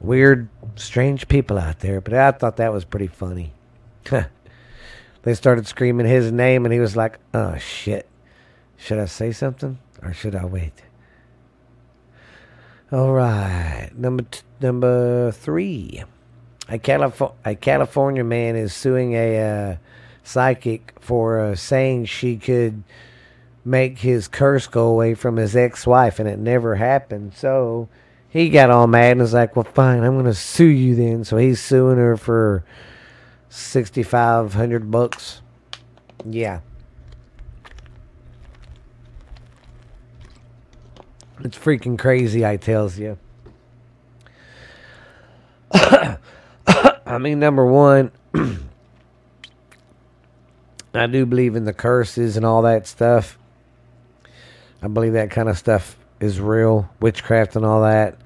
Weird, 0.00 0.48
strange 0.76 1.26
people 1.26 1.58
out 1.58 1.80
there, 1.80 2.00
but 2.00 2.14
I 2.14 2.30
thought 2.30 2.58
that 2.58 2.72
was 2.72 2.84
pretty 2.84 3.08
funny. 3.08 3.54
they 5.22 5.34
started 5.34 5.66
screaming 5.66 6.06
his 6.06 6.30
name, 6.30 6.64
and 6.64 6.72
he 6.72 6.78
was 6.78 6.96
like, 6.96 7.18
oh, 7.34 7.56
shit. 7.56 8.06
Should 8.76 9.00
I 9.00 9.06
say 9.06 9.32
something, 9.32 9.80
or 10.00 10.12
should 10.12 10.36
I 10.36 10.44
wait? 10.44 10.84
All 12.92 13.12
right, 13.12 13.90
number 13.96 14.22
t- 14.22 14.42
number 14.60 15.32
three. 15.32 16.04
A, 16.68 16.78
Calif- 16.78 17.32
a 17.44 17.56
California 17.56 18.22
man 18.22 18.54
is 18.54 18.72
suing 18.72 19.14
a 19.14 19.40
uh, 19.40 19.76
psychic 20.28 20.94
for 21.00 21.40
uh, 21.40 21.54
saying 21.54 22.04
she 22.04 22.36
could 22.36 22.82
make 23.64 23.98
his 23.98 24.28
curse 24.28 24.66
go 24.66 24.88
away 24.88 25.14
from 25.14 25.36
his 25.36 25.56
ex-wife, 25.56 26.18
and 26.18 26.28
it 26.28 26.38
never 26.38 26.74
happened. 26.76 27.34
So 27.34 27.88
he 28.28 28.50
got 28.50 28.70
all 28.70 28.86
mad 28.86 29.12
and 29.12 29.20
was 29.20 29.32
like, 29.32 29.56
"Well, 29.56 29.64
fine, 29.64 30.04
I'm 30.04 30.14
going 30.14 30.26
to 30.26 30.34
sue 30.34 30.64
you 30.64 30.94
then." 30.94 31.24
So 31.24 31.36
he's 31.36 31.60
suing 31.60 31.96
her 31.96 32.16
for 32.16 32.64
sixty-five 33.48 34.54
hundred 34.54 34.90
bucks. 34.90 35.40
Yeah. 36.24 36.60
It's 41.44 41.56
freaking 41.56 41.96
crazy, 41.98 42.44
I 42.44 42.56
tells 42.56 42.98
you. 42.98 43.16
I 45.72 46.18
mean, 47.20 47.38
number 47.38 47.64
one, 47.64 48.10
I 51.00 51.06
do 51.06 51.26
believe 51.26 51.56
in 51.56 51.64
the 51.64 51.72
curses 51.72 52.36
and 52.36 52.44
all 52.44 52.62
that 52.62 52.86
stuff. 52.86 53.38
I 54.82 54.88
believe 54.88 55.14
that 55.14 55.30
kind 55.30 55.48
of 55.48 55.58
stuff 55.58 55.98
is 56.20 56.40
real, 56.40 56.88
witchcraft 57.00 57.56
and 57.56 57.64
all 57.64 57.82
that. 57.82 58.18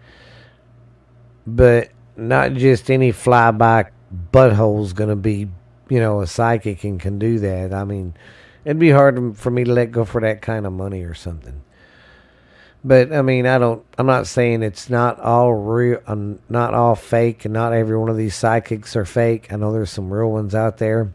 But 1.47 1.91
not 2.17 2.55
just 2.55 2.91
any 2.91 3.13
flyby 3.13 3.91
butthole's 4.33 4.93
going 4.93 5.11
to 5.11 5.17
be, 5.17 5.49
you 5.89 6.01
know, 6.01 6.21
a 6.21 6.27
psychic 6.27 6.85
and 6.85 7.01
can 7.01 7.19
do 7.19 7.39
that. 7.41 7.73
I 7.73 7.85
mean, 7.85 8.15
it'd 8.65 8.79
be 8.79 8.91
hard 8.91 9.37
for 9.37 9.51
me 9.51 9.65
to 9.65 9.73
let 9.73 9.93
go 9.93 10.05
for 10.05 10.21
that 10.21 10.43
kind 10.43 10.67
of 10.67 10.73
money 10.73 11.03
or 11.03 11.15
something. 11.15 11.63
But 12.85 13.13
I 13.13 13.23
mean, 13.23 13.47
I 13.47 13.59
don't. 13.59 13.85
I'm 13.97 14.07
not 14.07 14.27
saying 14.27 14.63
it's 14.63 14.91
not 14.91 15.21
all 15.21 15.55
real, 15.55 16.01
um, 16.07 16.41
not 16.49 16.75
all 16.75 16.97
fake, 16.97 17.45
and 17.45 17.55
not 17.55 17.73
every 17.73 17.97
one 17.97 18.09
of 18.09 18.17
these 18.17 18.35
psychics 18.35 18.97
are 18.97 19.05
fake. 19.05 19.53
I 19.53 19.57
know 19.57 19.73
there's 19.73 19.91
some 19.91 20.13
real 20.13 20.33
ones 20.33 20.53
out 20.53 20.79
there, 20.79 21.13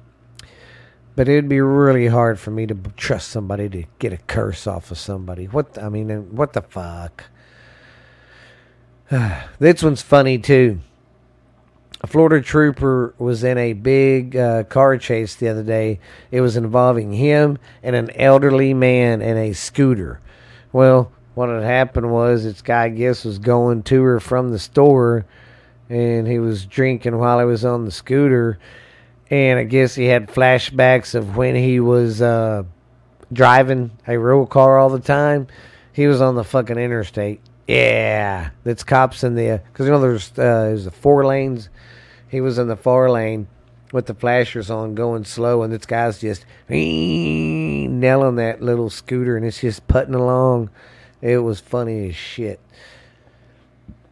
but 1.17 1.27
it'd 1.27 1.49
be 1.49 1.59
really 1.59 2.05
hard 2.05 2.39
for 2.39 2.51
me 2.51 2.67
to 2.67 2.77
trust 2.95 3.29
somebody 3.29 3.67
to 3.67 3.83
get 3.97 4.13
a 4.13 4.17
curse 4.17 4.67
off 4.67 4.91
of 4.91 4.99
somebody. 4.99 5.45
What 5.45 5.75
I 5.81 5.89
mean, 5.89 6.35
what 6.35 6.53
the 6.53 6.61
fuck? 6.61 7.23
this 9.59 9.81
one's 9.81 10.03
funny 10.03 10.37
too. 10.37 10.77
A 12.01 12.07
Florida 12.07 12.39
trooper 12.45 13.15
was 13.17 13.43
in 13.43 13.57
a 13.57 13.73
big 13.73 14.35
uh, 14.35 14.65
car 14.65 14.95
chase 14.99 15.33
the 15.33 15.47
other 15.47 15.63
day. 15.63 15.99
It 16.29 16.41
was 16.41 16.55
involving 16.55 17.13
him 17.13 17.57
and 17.81 17.95
an 17.95 18.11
elderly 18.11 18.75
man 18.75 19.23
in 19.23 19.37
a 19.37 19.53
scooter. 19.53 20.21
Well, 20.71 21.11
what 21.33 21.49
had 21.49 21.63
happened 21.63 22.11
was 22.11 22.43
this 22.43 22.61
guy, 22.61 22.83
I 22.83 22.89
guess, 22.89 23.25
was 23.25 23.39
going 23.39 23.81
to 23.83 24.03
or 24.03 24.19
from 24.19 24.51
the 24.51 24.59
store, 24.59 25.25
and 25.89 26.27
he 26.27 26.37
was 26.37 26.67
drinking 26.67 27.17
while 27.17 27.39
he 27.39 27.45
was 27.45 27.65
on 27.65 27.85
the 27.85 27.91
scooter, 27.91 28.59
and 29.29 29.59
I 29.59 29.63
guess 29.63 29.95
he 29.95 30.05
had 30.05 30.27
flashbacks 30.27 31.15
of 31.15 31.35
when 31.35 31.55
he 31.55 31.79
was 31.79 32.21
uh, 32.21 32.63
driving 33.31 33.91
a 34.07 34.17
real 34.17 34.45
car 34.45 34.77
all 34.77 34.89
the 34.89 34.99
time. 34.99 35.47
He 35.93 36.07
was 36.07 36.21
on 36.21 36.35
the 36.35 36.43
fucking 36.43 36.77
interstate. 36.77 37.41
Yeah, 37.67 38.51
that's 38.63 38.83
cops 38.83 39.23
in 39.23 39.35
the 39.35 39.61
because 39.71 39.85
you 39.87 39.91
know 39.91 39.99
there's 39.99 40.31
uh, 40.31 40.67
there's 40.69 40.85
the 40.85 40.91
four 40.91 41.25
lanes. 41.25 41.69
He 42.29 42.41
was 42.41 42.57
in 42.57 42.67
the 42.67 42.75
four 42.75 43.09
lane 43.09 43.47
with 43.91 44.05
the 44.05 44.13
flashers 44.13 44.69
on, 44.69 44.95
going 44.95 45.25
slow, 45.25 45.63
and 45.63 45.73
this 45.73 45.85
guy's 45.85 46.19
just 46.19 46.45
nailing 46.69 48.35
that 48.35 48.61
little 48.61 48.89
scooter, 48.89 49.35
and 49.35 49.45
it's 49.45 49.61
just 49.61 49.87
putting 49.87 50.13
along 50.13 50.69
it 51.21 51.37
was 51.39 51.59
funny 51.59 52.09
as 52.09 52.15
shit. 52.15 52.59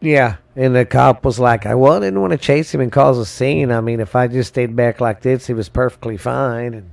Yeah, 0.00 0.36
and 0.54 0.74
the 0.74 0.84
cop 0.84 1.24
was 1.24 1.38
like, 1.38 1.66
"I 1.66 1.74
well, 1.74 1.94
I 1.94 2.00
didn't 2.00 2.20
want 2.20 2.32
to 2.32 2.38
chase 2.38 2.72
him 2.72 2.80
and 2.80 2.92
cause 2.92 3.18
a 3.18 3.24
scene. 3.24 3.72
I 3.72 3.80
mean, 3.80 4.00
if 4.00 4.14
I 4.14 4.28
just 4.28 4.48
stayed 4.48 4.76
back 4.76 5.00
like 5.00 5.22
this, 5.22 5.46
he 5.46 5.54
was 5.54 5.68
perfectly 5.68 6.16
fine." 6.16 6.74
And 6.74 6.90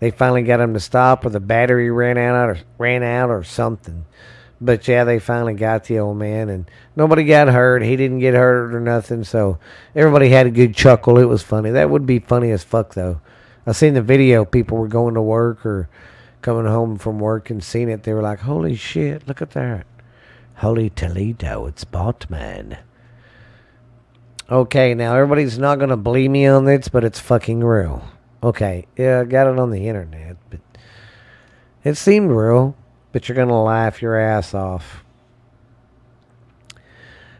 they 0.00 0.10
finally 0.10 0.42
got 0.42 0.60
him 0.60 0.74
to 0.74 0.80
stop, 0.80 1.24
or 1.24 1.30
the 1.30 1.40
battery 1.40 1.90
ran 1.90 2.18
out, 2.18 2.48
or 2.48 2.58
ran 2.78 3.02
out, 3.02 3.30
or 3.30 3.44
something. 3.44 4.04
But 4.60 4.88
yeah, 4.88 5.04
they 5.04 5.18
finally 5.18 5.54
got 5.54 5.84
the 5.84 5.98
old 5.98 6.16
man, 6.16 6.48
and 6.48 6.70
nobody 6.96 7.24
got 7.24 7.48
hurt. 7.48 7.82
He 7.82 7.96
didn't 7.96 8.20
get 8.20 8.34
hurt 8.34 8.74
or 8.74 8.80
nothing, 8.80 9.24
so 9.24 9.58
everybody 9.94 10.30
had 10.30 10.46
a 10.46 10.50
good 10.50 10.74
chuckle. 10.74 11.18
It 11.18 11.24
was 11.24 11.42
funny. 11.42 11.70
That 11.70 11.90
would 11.90 12.06
be 12.06 12.20
funny 12.20 12.50
as 12.50 12.64
fuck, 12.64 12.94
though. 12.94 13.20
I 13.66 13.72
seen 13.72 13.94
the 13.94 14.02
video. 14.02 14.44
People 14.44 14.78
were 14.78 14.88
going 14.88 15.14
to 15.14 15.22
work 15.22 15.66
or 15.66 15.88
coming 16.46 16.66
home 16.66 16.96
from 16.96 17.18
work 17.18 17.50
and 17.50 17.62
seeing 17.62 17.88
it, 17.88 18.04
they 18.04 18.12
were 18.12 18.22
like, 18.22 18.38
"Holy 18.38 18.76
shit! 18.76 19.26
Look 19.26 19.42
at 19.42 19.50
that! 19.50 19.84
Holy 20.56 20.90
Toledo! 20.90 21.66
It's 21.66 21.84
Batman." 21.84 22.78
Okay, 24.50 24.94
now 24.94 25.14
everybody's 25.14 25.58
not 25.58 25.78
gonna 25.78 25.96
believe 25.96 26.30
me 26.30 26.46
on 26.46 26.64
this, 26.64 26.88
but 26.88 27.04
it's 27.04 27.18
fucking 27.18 27.64
real. 27.64 28.02
Okay, 28.42 28.86
yeah, 28.96 29.20
I 29.20 29.24
got 29.24 29.48
it 29.48 29.58
on 29.58 29.70
the 29.70 29.88
internet, 29.88 30.36
but 30.50 30.60
it 31.82 31.96
seemed 31.96 32.30
real. 32.30 32.76
But 33.12 33.28
you're 33.28 33.36
gonna 33.36 33.62
laugh 33.62 34.02
your 34.02 34.16
ass 34.16 34.54
off. 34.54 35.04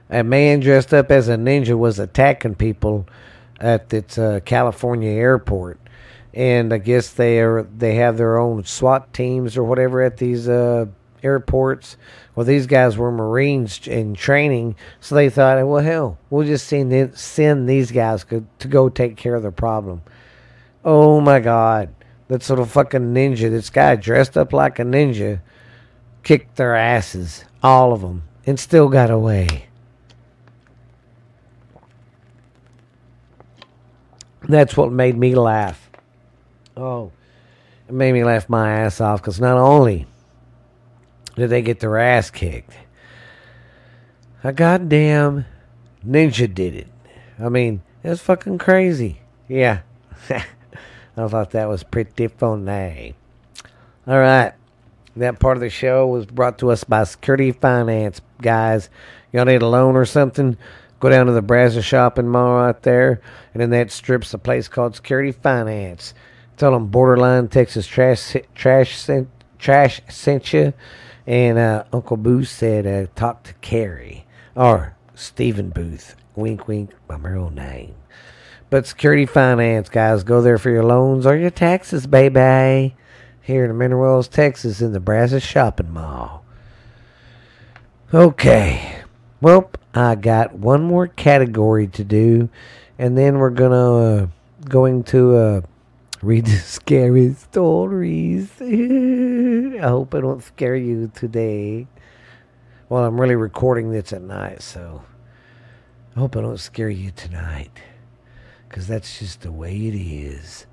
A 0.08 0.25
man 0.25 0.61
dressed 0.61 0.94
up 0.94 1.11
as 1.11 1.28
a 1.28 1.37
ninja 1.37 1.76
was 1.76 1.99
attacking 1.99 2.54
people 2.54 3.07
at 3.61 3.92
its 3.92 4.18
uh, 4.18 4.40
California 4.44 5.11
airport 5.11 5.79
and 6.37 6.70
I 6.74 6.79
guess 6.79 7.12
they 7.12 7.40
are 7.40 7.62
they 7.62 7.94
have 7.94 8.18
their 8.18 8.38
own 8.38 8.62
SWAT 8.64 9.12
teams 9.14 9.57
or 9.57 9.64
whatever 9.64 10.02
at 10.02 10.18
these 10.18 10.48
uh, 10.48 10.85
airports. 11.22 11.96
Well, 12.35 12.46
these 12.46 12.66
guys 12.66 12.96
were 12.96 13.11
Marines 13.11 13.87
in 13.87 14.14
training, 14.14 14.76
so 15.00 15.14
they 15.14 15.31
thought, 15.31 15.66
well, 15.66 15.83
hell, 15.83 16.18
we'll 16.31 16.46
just 16.46 16.66
send 16.66 17.16
send 17.18 17.68
these 17.68 17.90
guys 17.90 18.24
to 18.24 18.68
go 18.68 18.88
take 18.88 19.16
care 19.16 19.35
of 19.35 19.42
the 19.42 19.52
problem. 19.52 20.02
Oh 20.85 21.20
my 21.20 21.40
God, 21.40 21.94
that 22.29 22.48
little 22.48 22.64
fucking 22.64 23.14
ninja, 23.14 23.50
this 23.50 23.70
guy 23.70 23.96
dressed 23.96 24.37
up 24.37 24.52
like 24.52 24.79
a 24.79 24.85
ninja, 24.85 25.40
kicked 26.22 26.57
their 26.57 26.76
asses, 26.76 27.44
all 27.62 27.92
of 27.92 28.00
them, 28.00 28.22
and 28.46 28.59
still 28.61 28.88
got 28.88 29.11
away. 29.11 29.66
That's 34.48 34.76
what 34.76 34.92
made 34.92 35.16
me 35.16 35.35
laugh. 35.35 35.90
Oh, 36.76 37.11
it 37.88 37.94
made 37.94 38.12
me 38.12 38.22
laugh 38.22 38.48
my 38.48 38.70
ass 38.70 39.00
off 39.00 39.20
because 39.20 39.40
not 39.40 39.57
only 39.57 40.07
did 41.37 41.51
they 41.51 41.62
get 41.62 41.81
their 41.81 41.99
ass 41.99 42.31
kicked, 42.31 42.72
a 44.42 44.53
goddamn 44.53 45.44
ninja 46.07 46.53
did 46.53 46.75
it. 46.75 46.88
I 47.38 47.49
mean, 47.49 47.83
it 48.03 48.09
was 48.09 48.20
fucking 48.20 48.59
crazy. 48.59 49.20
Yeah. 49.49 49.81
I 50.31 51.29
thought 51.29 51.53
that 51.53 51.68
was 51.68 51.83
pretty 51.83 52.29
funny. 52.29 53.14
All 54.07 54.18
right. 54.18 54.53
That 55.16 55.40
part 55.40 55.57
of 55.57 55.62
the 55.62 55.70
show 55.70 56.07
was 56.07 56.27
brought 56.27 56.59
to 56.59 56.70
us 56.70 56.85
by 56.85 57.05
Security 57.05 57.53
Finance. 57.53 58.20
Guys, 58.42 58.90
y'all 59.33 59.46
need 59.46 59.62
a 59.62 59.66
loan 59.66 59.96
or 59.96 60.05
something? 60.05 60.59
Go 61.01 61.09
down 61.09 61.27
to 61.27 61.33
the 61.33 61.42
Brazos 61.42 61.85
shopping 61.85 62.29
mall 62.29 62.57
right 62.57 62.83
there, 62.83 63.20
and 63.55 63.62
in 63.62 63.70
that 63.70 63.90
strip's 63.90 64.35
a 64.35 64.38
place 64.38 64.68
called 64.68 64.94
Security 64.94 65.33
Finance. 65.33 66.14
Tell 66.57 66.72
them 66.72 66.88
Borderline 66.88 67.49
Texas 67.49 67.87
Trash 67.87 68.37
Trash 68.55 69.09
Trash 69.59 70.01
sent 70.09 70.53
you, 70.53 70.72
and 71.26 71.58
uh, 71.58 71.84
Uncle 71.92 72.16
Booth 72.16 72.48
said 72.48 72.86
uh, 72.86 73.10
talk 73.14 73.42
to 73.44 73.54
Carrie 73.54 74.26
or 74.54 74.96
Stephen 75.14 75.70
Booth. 75.70 76.16
Wink, 76.34 76.68
wink. 76.68 76.90
My 77.08 77.16
real 77.16 77.50
name. 77.50 77.94
But 78.68 78.86
Security 78.86 79.26
Finance 79.26 79.88
guys, 79.88 80.24
go 80.24 80.40
there 80.42 80.58
for 80.58 80.70
your 80.70 80.84
loans 80.84 81.26
or 81.26 81.36
your 81.36 81.50
taxes, 81.50 82.06
baby. 82.06 82.94
Here 83.42 83.64
in 83.64 83.78
Mineral 83.78 84.14
Wells, 84.14 84.28
Texas, 84.28 84.80
in 84.80 84.92
the 84.92 85.00
Brazos 85.00 85.42
Shopping 85.42 85.92
Mall. 85.92 86.44
Okay. 88.12 89.02
Well, 89.40 89.70
I 89.94 90.16
got 90.16 90.54
one 90.54 90.82
more 90.82 91.06
category 91.06 91.86
to 91.88 92.04
do, 92.04 92.48
and 92.98 93.16
then 93.16 93.38
we're 93.38 93.50
gonna 93.50 93.94
uh, 93.94 94.26
going 94.68 95.04
to 95.04 95.36
uh, 95.36 95.60
read 96.22 96.48
scary 96.48 97.35
stories. 97.35 98.50
I 98.61 99.88
hope 99.88 100.14
I 100.14 100.20
don't 100.20 100.42
scare 100.42 100.76
you 100.76 101.11
today. 101.14 101.87
Well, 102.88 103.05
I'm 103.05 103.20
really 103.20 103.35
recording 103.35 103.90
this 103.90 104.12
at 104.12 104.22
night, 104.22 104.62
so 104.62 105.02
I 106.14 106.20
hope 106.20 106.37
I 106.37 106.40
don't 106.40 106.59
scare 106.59 106.90
you 106.90 107.11
tonight. 107.11 107.72
Because 108.68 108.87
that's 108.87 109.18
just 109.18 109.42
the 109.42 109.52
way 109.52 109.74
it 109.74 109.94
is. 109.94 110.66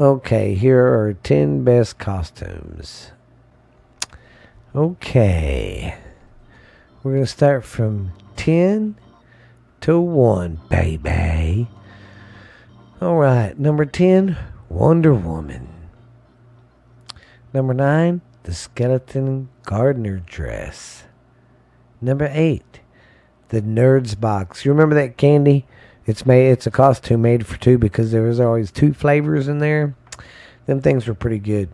Okay, 0.00 0.54
here 0.54 0.86
are 0.86 1.14
10 1.14 1.64
best 1.64 1.98
costumes. 1.98 3.12
Okay. 4.74 5.96
We're 7.02 7.12
going 7.12 7.24
to 7.24 7.30
start 7.30 7.64
from 7.64 8.12
10 8.36 8.96
to 9.82 10.00
1, 10.00 10.60
baby. 10.70 11.68
All 13.02 13.16
right, 13.16 13.58
number 13.58 13.84
10, 13.84 14.38
Wonder 14.68 15.12
Woman. 15.12 15.66
Number 17.52 17.74
9, 17.74 18.20
the 18.44 18.54
skeleton 18.54 19.48
gardener 19.64 20.22
dress. 20.24 21.02
Number 22.00 22.30
8, 22.30 22.62
the 23.48 23.60
Nerds 23.60 24.20
box. 24.20 24.64
You 24.64 24.70
remember 24.70 24.94
that 24.94 25.16
candy? 25.16 25.66
It's 26.06 26.24
made 26.24 26.52
it's 26.52 26.68
a 26.68 26.70
costume 26.70 27.22
made 27.22 27.44
for 27.44 27.58
two 27.58 27.76
because 27.76 28.12
there 28.12 28.22
was 28.22 28.38
always 28.38 28.70
two 28.70 28.92
flavors 28.92 29.48
in 29.48 29.58
there. 29.58 29.96
Them 30.66 30.80
things 30.80 31.08
were 31.08 31.14
pretty 31.14 31.40
good. 31.40 31.70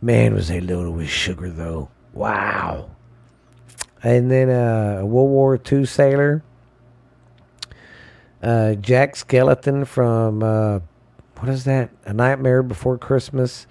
Man, 0.00 0.34
was 0.34 0.46
they 0.46 0.60
loaded 0.60 0.94
with 0.94 1.08
sugar 1.08 1.50
though. 1.50 1.90
Wow. 2.12 2.90
And 4.04 4.30
then 4.30 4.50
uh, 4.50 4.98
a 5.00 5.04
World 5.04 5.30
War 5.30 5.60
II 5.72 5.84
sailor 5.84 6.44
uh, 8.44 8.74
Jack 8.74 9.16
Skeleton 9.16 9.84
from 9.84 10.42
uh, 10.42 10.80
what 11.38 11.48
is 11.48 11.64
that? 11.64 11.90
A 12.04 12.12
Nightmare 12.12 12.62
Before 12.62 12.98
Christmas, 12.98 13.66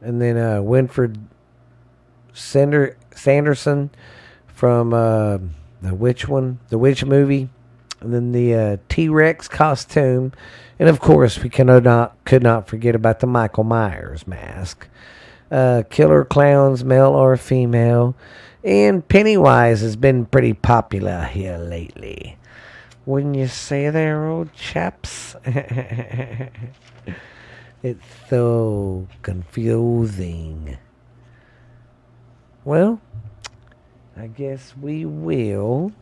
and 0.00 0.22
then 0.22 0.36
uh, 0.36 0.60
Winfred 0.60 1.20
Sander- 2.32 2.96
Sanderson 3.14 3.90
from 4.46 4.94
uh, 4.94 5.38
the 5.82 5.94
Witch 5.94 6.28
one, 6.28 6.60
the 6.68 6.78
Witch 6.78 7.04
movie, 7.04 7.48
and 8.00 8.14
then 8.14 8.32
the 8.32 8.54
uh, 8.54 8.76
T 8.88 9.08
Rex 9.08 9.48
costume, 9.48 10.32
and 10.78 10.88
of 10.88 11.00
course 11.00 11.42
we 11.42 11.48
cannot 11.50 12.16
could 12.24 12.42
not 12.42 12.68
forget 12.68 12.94
about 12.94 13.20
the 13.20 13.26
Michael 13.26 13.64
Myers 13.64 14.26
mask. 14.26 14.88
killer 15.50 16.24
clowns, 16.24 16.84
male 16.84 17.12
or 17.12 17.36
female. 17.36 18.14
And 18.62 19.06
Pennywise 19.06 19.82
has 19.82 19.94
been 19.94 20.24
pretty 20.24 20.54
popular 20.54 21.24
here 21.24 21.58
lately. 21.58 22.38
Wouldn't 23.06 23.36
you 23.36 23.48
say 23.48 23.90
there, 23.90 24.26
old 24.26 24.54
chaps? 24.54 25.36
it's 27.82 28.06
so 28.30 29.06
confusing. 29.20 30.78
Well, 32.64 33.02
I 34.16 34.28
guess 34.28 34.74
we 34.80 35.04
will 35.04 35.92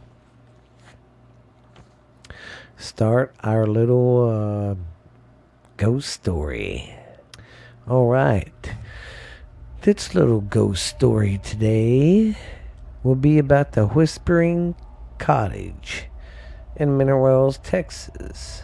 start 2.76 3.34
our 3.42 3.66
little 3.66 4.30
uh, 4.30 4.76
ghost 5.76 6.08
story. 6.08 6.94
All 7.88 8.06
right. 8.06 8.76
This 9.80 10.14
little 10.14 10.40
ghost 10.40 10.86
story 10.86 11.40
today 11.42 12.36
will 13.02 13.16
be 13.16 13.40
about 13.40 13.72
the 13.72 13.88
Whispering 13.88 14.76
Cottage 15.18 16.06
in 16.76 16.96
Mineral 16.96 17.22
Wells, 17.22 17.58
Texas. 17.58 18.62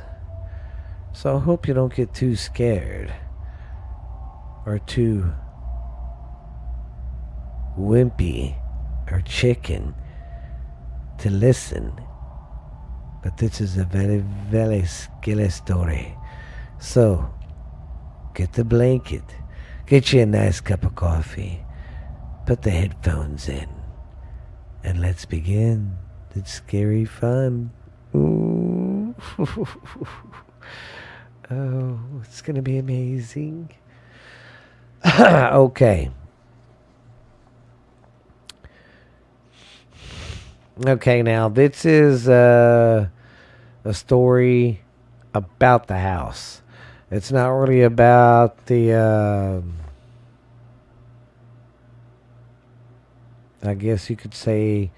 So 1.13 1.37
I 1.37 1.41
hope 1.41 1.67
you 1.67 1.75
don't 1.75 1.95
get 1.95 2.15
too 2.15 2.37
scared 2.37 3.13
or 4.67 4.79
too 4.79 5.33
wimpy 7.79 8.57
or 9.11 9.21
chicken 9.23 9.95
to 11.19 11.31
listen. 11.31 11.93
But 13.23 13.39
this 13.39 13.61
is 13.61 13.77
a 13.77 13.85
very, 13.85 14.19
very 14.49 14.85
scary 14.85 15.49
story. 15.51 16.17
So, 16.79 17.31
get 18.35 18.53
the 18.53 18.65
blanket, 18.65 19.25
get 19.87 20.13
you 20.13 20.21
a 20.23 20.27
nice 20.27 20.61
cup 20.61 20.85
of 20.85 20.95
coffee, 20.95 21.65
put 22.47 22.63
the 22.63 22.71
headphones 22.71 23.49
in, 23.49 23.69
and 24.85 25.01
let's 25.01 25.25
begin 25.25 25.97
the 26.35 26.45
scary 26.45 27.05
fun. 27.05 27.73
Ooh. 28.15 29.15
oh, 31.51 31.99
it's 32.23 32.41
going 32.43 32.57
to 32.57 32.63
be 32.63 32.79
amazing. 32.79 33.71
okay. 35.21 36.11
Okay, 40.87 41.23
now 41.23 41.49
this 41.49 41.85
is 41.85 42.29
uh, 42.29 43.09
a 43.85 43.95
story 43.95 44.81
about 45.35 45.89
the 45.89 45.99
house. 45.99 46.63
It's 47.11 47.33
not 47.33 47.49
really 47.49 47.83
about 47.83 48.67
the. 48.67 48.93
Uh, 48.93 49.61
I 53.69 53.75
guess 53.75 54.09
you 54.09 54.17
could 54.17 54.35
say. 54.35 54.91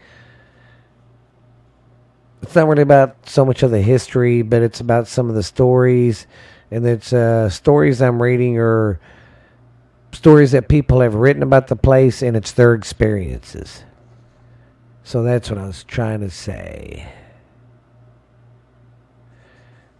It's 2.42 2.54
not 2.54 2.66
really 2.66 2.82
about 2.82 3.28
so 3.28 3.44
much 3.44 3.62
of 3.62 3.70
the 3.70 3.82
history, 3.82 4.42
but 4.42 4.62
it's 4.62 4.80
about 4.80 5.06
some 5.06 5.28
of 5.28 5.34
the 5.34 5.42
stories. 5.42 6.26
And 6.70 6.86
it's 6.86 7.12
uh, 7.12 7.48
stories 7.50 8.00
I'm 8.00 8.22
reading 8.22 8.58
or 8.58 9.00
stories 10.12 10.52
that 10.52 10.68
people 10.68 11.00
have 11.00 11.14
written 11.14 11.42
about 11.42 11.68
the 11.68 11.76
place, 11.76 12.22
and 12.22 12.36
it's 12.36 12.52
their 12.52 12.74
experiences. 12.74 13.84
So 15.02 15.22
that's 15.22 15.50
what 15.50 15.58
I 15.58 15.66
was 15.66 15.84
trying 15.84 16.20
to 16.20 16.30
say. 16.30 17.12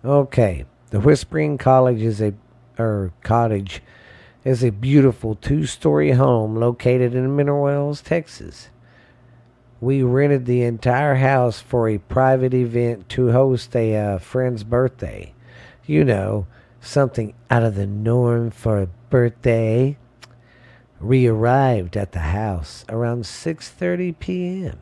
Okay, 0.05 0.65
the 0.91 1.01
Whispering 1.01 1.59
College 1.59 2.01
is 2.01 2.21
a 2.21 2.35
or 2.79 3.13
cottage 3.23 3.83
is 4.45 4.65
a 4.65 4.71
beautiful 4.71 5.35
two-story 5.35 6.13
home 6.13 6.57
located 6.57 7.15
in 7.15 7.37
Mineral 7.37 7.65
Wells, 7.65 8.01
Texas. 8.01 8.71
We 9.81 10.03
rented 10.03 10.47
the 10.47 10.63
entire 10.63 11.15
house 11.17 11.61
for 11.61 11.89
a 11.89 11.99
private 11.99 12.55
event 12.55 13.09
to 13.11 13.33
host 13.33 13.75
a 13.75 13.97
uh, 13.97 14.19
friend's 14.19 14.65
birthday. 14.65 15.35
You 15.87 16.05
know, 16.05 16.47
something 16.81 17.35
out 17.51 17.63
of 17.63 17.75
the 17.75 17.87
norm 17.87 18.51
for 18.51 18.83
a 18.83 18.89
birthday. 19.09 19.97
We 21.01 21.27
arrived 21.27 21.97
at 21.97 22.13
the 22.13 22.19
house 22.19 22.85
around 22.89 23.25
6:30 23.25 24.19
p.m 24.19 24.79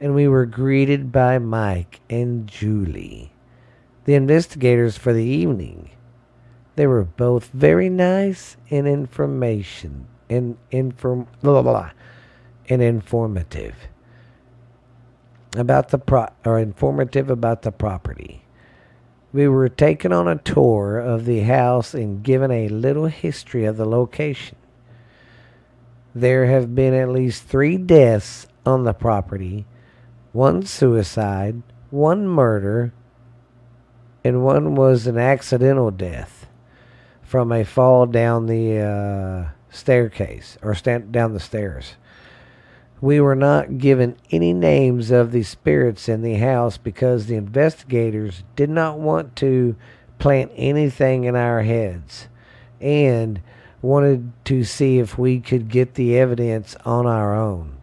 and 0.00 0.14
we 0.14 0.28
were 0.28 0.46
greeted 0.46 1.10
by 1.10 1.38
Mike 1.38 2.00
and 2.10 2.46
Julie, 2.46 3.32
the 4.04 4.14
investigators 4.14 4.96
for 4.96 5.12
the 5.12 5.24
evening. 5.24 5.90
They 6.74 6.86
were 6.86 7.04
both 7.04 7.48
very 7.48 7.88
nice 7.88 8.56
and 8.70 8.86
information 8.86 10.06
and 10.28 10.58
inform 10.70 11.28
blah, 11.42 11.62
blah, 11.62 11.72
blah, 11.72 11.90
and 12.68 12.82
informative 12.82 13.74
about 15.58 15.88
the 15.88 15.98
pro 15.98 16.28
or 16.44 16.58
informative 16.58 17.30
about 17.30 17.62
the 17.62 17.72
property. 17.72 18.44
We 19.32 19.48
were 19.48 19.68
taken 19.68 20.12
on 20.12 20.28
a 20.28 20.36
tour 20.36 20.98
of 20.98 21.24
the 21.24 21.40
house 21.40 21.94
and 21.94 22.22
given 22.22 22.50
a 22.50 22.68
little 22.68 23.06
history 23.06 23.64
of 23.64 23.76
the 23.76 23.84
location. 23.84 24.56
There 26.14 26.46
have 26.46 26.74
been 26.74 26.94
at 26.94 27.10
least 27.10 27.44
three 27.44 27.76
deaths 27.76 28.46
on 28.64 28.84
the 28.84 28.94
property 28.94 29.66
one 30.32 30.62
suicide, 30.64 31.62
one 31.90 32.28
murder, 32.28 32.92
and 34.22 34.44
one 34.44 34.74
was 34.74 35.06
an 35.06 35.16
accidental 35.16 35.90
death 35.90 36.46
from 37.22 37.50
a 37.52 37.64
fall 37.64 38.06
down 38.06 38.46
the 38.46 38.78
uh, 38.78 39.50
staircase 39.70 40.58
or 40.62 40.74
stand 40.74 41.12
down 41.12 41.32
the 41.32 41.40
stairs. 41.40 41.94
We 43.00 43.20
were 43.20 43.34
not 43.34 43.78
given 43.78 44.16
any 44.30 44.52
names 44.52 45.10
of 45.10 45.32
the 45.32 45.42
spirits 45.42 46.08
in 46.08 46.22
the 46.22 46.34
house 46.34 46.78
because 46.78 47.26
the 47.26 47.36
investigators 47.36 48.42
did 48.56 48.70
not 48.70 48.98
want 48.98 49.36
to 49.36 49.76
plant 50.18 50.50
anything 50.56 51.24
in 51.24 51.36
our 51.36 51.62
heads 51.62 52.28
and 52.80 53.40
wanted 53.82 54.32
to 54.46 54.64
see 54.64 54.98
if 54.98 55.18
we 55.18 55.40
could 55.40 55.68
get 55.68 55.94
the 55.94 56.18
evidence 56.18 56.74
on 56.84 57.06
our 57.06 57.36
own 57.36 57.76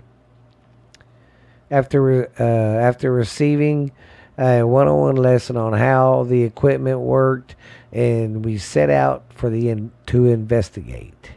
after 1.73 2.29
uh, 2.39 2.43
after 2.43 3.11
receiving 3.11 3.91
a 4.37 4.63
one-on-one 4.63 5.15
lesson 5.15 5.57
on 5.57 5.73
how 5.73 6.23
the 6.23 6.43
equipment 6.43 6.99
worked, 6.99 7.55
and 7.91 8.45
we 8.45 8.57
set 8.57 8.89
out 8.89 9.23
for 9.33 9.49
the 9.49 9.69
in, 9.69 9.91
to 10.07 10.25
investigate. 10.25 11.32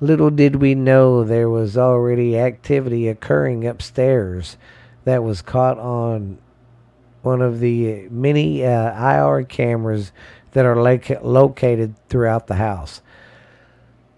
Little 0.00 0.30
did 0.30 0.56
we 0.56 0.74
know 0.74 1.24
there 1.24 1.48
was 1.48 1.76
already 1.78 2.38
activity 2.38 3.08
occurring 3.08 3.66
upstairs 3.66 4.56
that 5.04 5.22
was 5.22 5.42
caught 5.42 5.78
on 5.78 6.38
one 7.22 7.40
of 7.40 7.60
the 7.60 8.08
many 8.10 8.64
uh, 8.64 8.92
IR 9.12 9.44
cameras 9.44 10.12
that 10.52 10.64
are 10.64 10.76
located 11.22 11.94
throughout 12.08 12.46
the 12.46 12.56
house. 12.56 13.02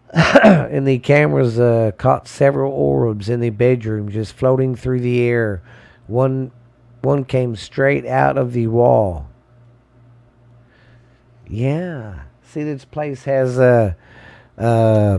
and 0.13 0.87
the 0.87 0.99
cameras 0.99 1.59
uh, 1.59 1.93
caught 1.99 2.29
several 2.29 2.73
orbs 2.73 3.29
in 3.29 3.41
the 3.41 3.51
bedroom 3.51 4.09
just 4.09 4.33
floating 4.33 4.75
through 4.75 5.01
the 5.01 5.21
air. 5.21 5.63
One, 6.07 6.53
one 7.03 7.25
came 7.25 7.55
straight 7.57 8.07
out 8.07 8.39
of 8.39 8.53
the 8.53 8.67
wall. 8.69 9.29
Yeah, 11.49 12.23
see, 12.43 12.65
this 12.65 12.85
place 12.85 13.25
has 13.25 13.59
uh, 13.59 13.95
uh, 14.59 15.19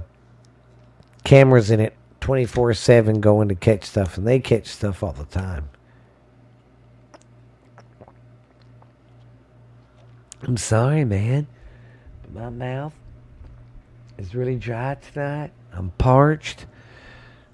cameras 1.28 1.70
in 1.70 1.82
it, 1.82 1.94
twenty 2.22 2.46
four 2.46 2.74
seven, 2.74 3.20
going 3.20 3.50
to 3.50 3.56
catch 3.56 3.84
stuff, 3.84 4.18
and 4.18 4.26
they 4.26 4.40
catch 4.40 4.66
stuff 4.66 5.04
all 5.04 5.12
the 5.12 5.26
time. 5.26 5.68
I'm 10.44 10.56
sorry, 10.56 11.04
man. 11.04 11.48
My 12.34 12.50
mouth 12.50 12.94
is 14.18 14.34
really 14.34 14.56
dry 14.56 14.96
tonight. 14.96 15.52
I'm 15.74 15.92
parched. 15.98 16.66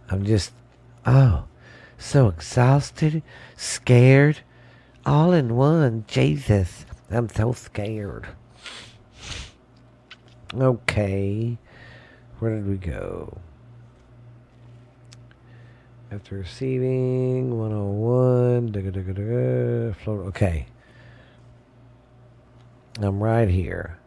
I'm 0.08 0.24
just, 0.24 0.52
oh, 1.08 1.46
so 1.98 2.28
exhausted, 2.28 3.24
scared, 3.58 4.42
all 5.04 5.34
in 5.34 5.56
one. 5.56 6.06
Jesus, 6.08 6.86
I'm 7.10 7.28
so 7.28 7.54
scared. 7.54 8.28
Okay, 10.54 11.58
where 12.38 12.56
did 12.56 12.68
we 12.68 12.78
go? 12.78 13.40
After 16.14 16.36
receiving 16.36 17.58
101, 17.58 18.72
float. 19.96 20.28
Okay, 20.28 20.68
I'm 23.02 23.24
right 23.24 23.50
here. 23.50 23.98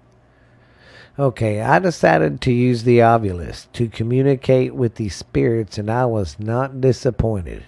Okay, 1.18 1.60
I 1.60 1.80
decided 1.80 2.40
to 2.42 2.52
use 2.52 2.84
the 2.84 2.98
Ovilus 2.98 3.66
to 3.72 3.88
communicate 3.88 4.72
with 4.72 4.94
the 4.94 5.08
spirits, 5.08 5.78
and 5.78 5.90
I 5.90 6.06
was 6.06 6.38
not 6.38 6.80
disappointed. 6.80 7.64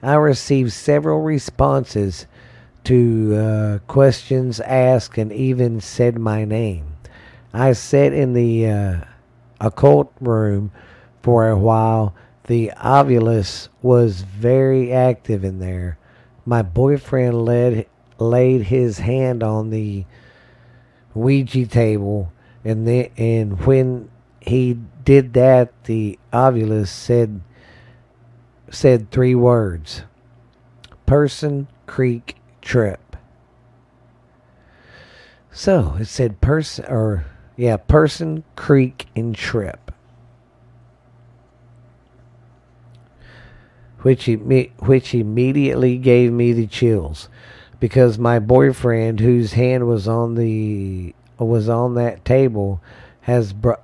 I 0.00 0.14
received 0.14 0.70
several 0.70 1.20
responses 1.20 2.26
to 2.84 3.34
uh, 3.34 3.78
questions 3.88 4.60
asked 4.60 5.18
and 5.18 5.32
even 5.32 5.80
said 5.80 6.20
my 6.20 6.44
name. 6.44 6.98
I 7.52 7.72
sat 7.72 8.12
in 8.12 8.32
the 8.34 8.68
uh, 8.68 9.00
occult 9.60 10.12
room 10.20 10.70
for 11.20 11.48
a 11.48 11.58
while. 11.58 12.14
The 12.52 12.70
Ovilus 12.76 13.70
was 13.80 14.20
very 14.20 14.92
active 14.92 15.42
in 15.42 15.58
there. 15.58 15.96
My 16.44 16.60
boyfriend 16.60 17.46
led, 17.46 17.86
laid 18.18 18.64
his 18.64 18.98
hand 18.98 19.42
on 19.42 19.70
the 19.70 20.04
Ouija 21.14 21.64
table, 21.64 22.30
and 22.62 22.86
and 23.16 23.58
when 23.64 24.10
he 24.42 24.76
did 25.02 25.32
that, 25.32 25.72
the 25.84 26.18
Ovilus 26.30 26.90
said 26.90 27.40
said 28.70 29.10
three 29.10 29.34
words: 29.34 30.02
person, 31.06 31.68
creek, 31.86 32.36
trip. 32.60 33.16
So 35.50 35.96
it 35.98 36.04
said 36.04 36.42
person 36.42 36.84
or 36.84 37.24
yeah, 37.56 37.78
person, 37.78 38.44
creek, 38.56 39.06
and 39.16 39.34
trip. 39.34 39.81
Which 44.02 44.26
which 44.26 45.14
immediately 45.14 45.96
gave 45.96 46.32
me 46.32 46.52
the 46.52 46.66
chills 46.66 47.28
because 47.80 48.18
my 48.18 48.38
boyfriend 48.38 49.20
whose 49.20 49.54
hand 49.54 49.86
was 49.86 50.06
on 50.06 50.34
the 50.34 51.14
was 51.38 51.68
on 51.68 51.94
that 51.94 52.24
table 52.24 52.80
has 53.22 53.52
bro- 53.52 53.80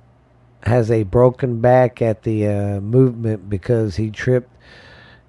has 0.63 0.91
a 0.91 1.03
broken 1.03 1.61
back 1.61 2.01
at 2.01 2.23
the 2.23 2.47
uh, 2.47 2.79
movement 2.81 3.49
because 3.49 3.95
he 3.95 4.09
tripped 4.09 4.51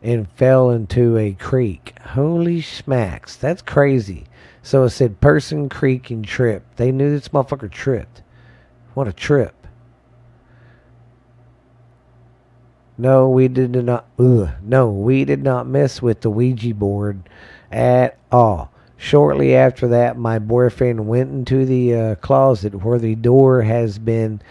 and 0.03 0.31
fell 0.33 0.71
into 0.71 1.17
a 1.17 1.33
creek. 1.33 1.95
Holy 2.01 2.61
smacks, 2.61 3.37
that's 3.37 3.63
crazy. 3.63 4.25
So 4.63 4.85
it 4.85 4.91
said 4.91 5.21
person, 5.21 5.69
creek, 5.69 6.11
and 6.11 6.25
trip. 6.25 6.65
They 6.77 6.93
knew 6.93 7.11
this 7.11 7.29
motherfucker 7.29 7.71
tripped. 7.71 8.23
What 8.95 9.09
a 9.09 9.13
trip. 9.13 9.60
No, 13.01 13.31
we 13.31 13.49
did 13.49 13.71
not. 13.83 14.05
Ugh, 14.19 14.51
no, 14.63 14.91
we 14.91 15.25
did 15.25 15.43
not 15.43 15.67
mess 15.67 16.03
with 16.03 16.21
the 16.21 16.29
Ouija 16.29 16.75
board 16.75 17.31
at 17.73 18.19
all. 18.31 18.71
Shortly 18.99 19.57
after 19.57 19.89
that, 19.89 20.19
my 20.19 20.39
boyfriend 20.39 21.09
went 21.09 21.31
into 21.31 21.65
the 21.65 21.95
uh, 21.95 22.15
closet 22.17 22.85
where 22.85 22.99
the 22.99 23.15
door 23.15 23.63
has 23.63 23.99
been 23.99 24.43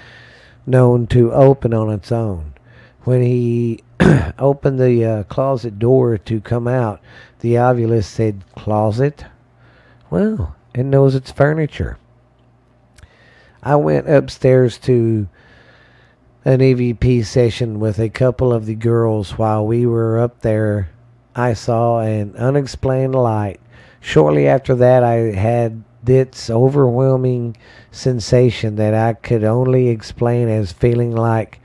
known 0.66 1.06
to 1.08 1.32
open 1.32 1.76
on 1.76 1.92
its 1.92 2.12
own. 2.12 2.56
When 3.04 3.22
he 3.22 3.84
opened 4.40 4.80
the 4.80 5.06
uh, 5.06 5.24
closet 5.26 5.78
door 5.78 6.18
to 6.18 6.42
come 6.42 6.68
out, 6.68 7.02
the 7.42 7.54
Ovilus 7.54 8.06
said, 8.08 8.44
Closet? 8.56 9.26
Well, 10.10 10.56
it 10.74 10.86
knows 10.86 11.14
its 11.14 11.32
furniture. 11.32 12.00
I 13.62 13.76
went 13.76 14.10
upstairs 14.10 14.80
to 14.80 15.28
an 16.46 16.60
EVP 16.60 17.26
session 17.26 17.80
with 17.80 18.00
a 18.00 18.10
couple 18.10 18.54
of 18.54 18.66
the 18.66 18.76
girls. 18.76 19.38
While 19.38 19.68
we 19.68 19.86
were 19.86 20.20
up 20.20 20.42
there, 20.42 20.90
I 21.36 21.54
saw 21.54 22.00
an 22.00 22.36
unexplained 22.38 23.16
light. 23.16 23.60
Shortly 24.00 24.48
after 24.48 24.76
that, 24.76 25.04
I 25.04 25.34
had 25.34 25.84
this 26.02 26.50
overwhelming 26.50 27.58
sensation 27.92 28.78
that 28.78 28.94
I 28.94 29.14
could 29.14 29.44
only 29.44 29.90
explain 29.90 30.48
as 30.48 30.72
feeling 30.72 31.16
like, 31.16 31.60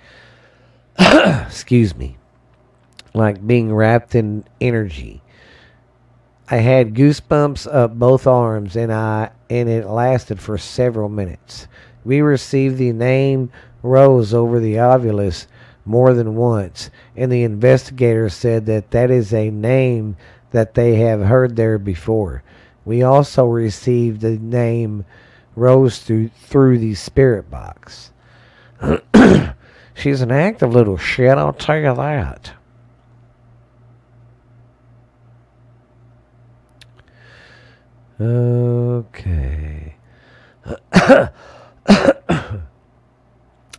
excuse 0.98 1.94
me, 1.94 2.16
like 3.14 3.46
being 3.46 3.72
wrapped 3.72 4.14
in 4.14 4.44
energy. 4.60 5.22
I 6.50 6.56
had 6.56 6.94
goosebumps 6.94 7.72
up 7.72 7.98
both 7.98 8.26
arms 8.26 8.76
and 8.76 8.92
I 8.92 9.30
and 9.48 9.68
it 9.68 9.86
lasted 9.86 10.40
for 10.40 10.58
several 10.58 11.08
minutes. 11.08 11.68
We 12.04 12.20
received 12.20 12.76
the 12.76 12.92
name 12.92 13.50
Rose 13.84 14.32
over 14.32 14.58
the 14.60 14.76
Ovilus 14.76 15.46
more 15.84 16.14
than 16.14 16.34
once, 16.34 16.90
and 17.14 17.30
the 17.30 17.42
investigator 17.42 18.30
said 18.30 18.64
that 18.64 18.90
that 18.92 19.10
is 19.10 19.34
a 19.34 19.50
name 19.50 20.16
that 20.52 20.72
they 20.72 20.96
have 20.96 21.20
heard 21.20 21.54
there 21.54 21.78
before. 21.78 22.42
We 22.86 23.02
also 23.02 23.44
received 23.44 24.22
the 24.22 24.38
name 24.38 25.04
Rose 25.54 25.98
through, 25.98 26.28
through 26.28 26.78
the 26.78 26.94
spirit 26.94 27.50
box. 27.50 28.10
She's 29.92 30.22
an 30.22 30.32
active 30.32 30.72
little 30.72 30.96
shit, 30.96 31.36
I'll 31.36 31.52
tell 31.52 31.76
you 31.76 31.94
that. 31.94 32.52
Okay. 38.18 39.94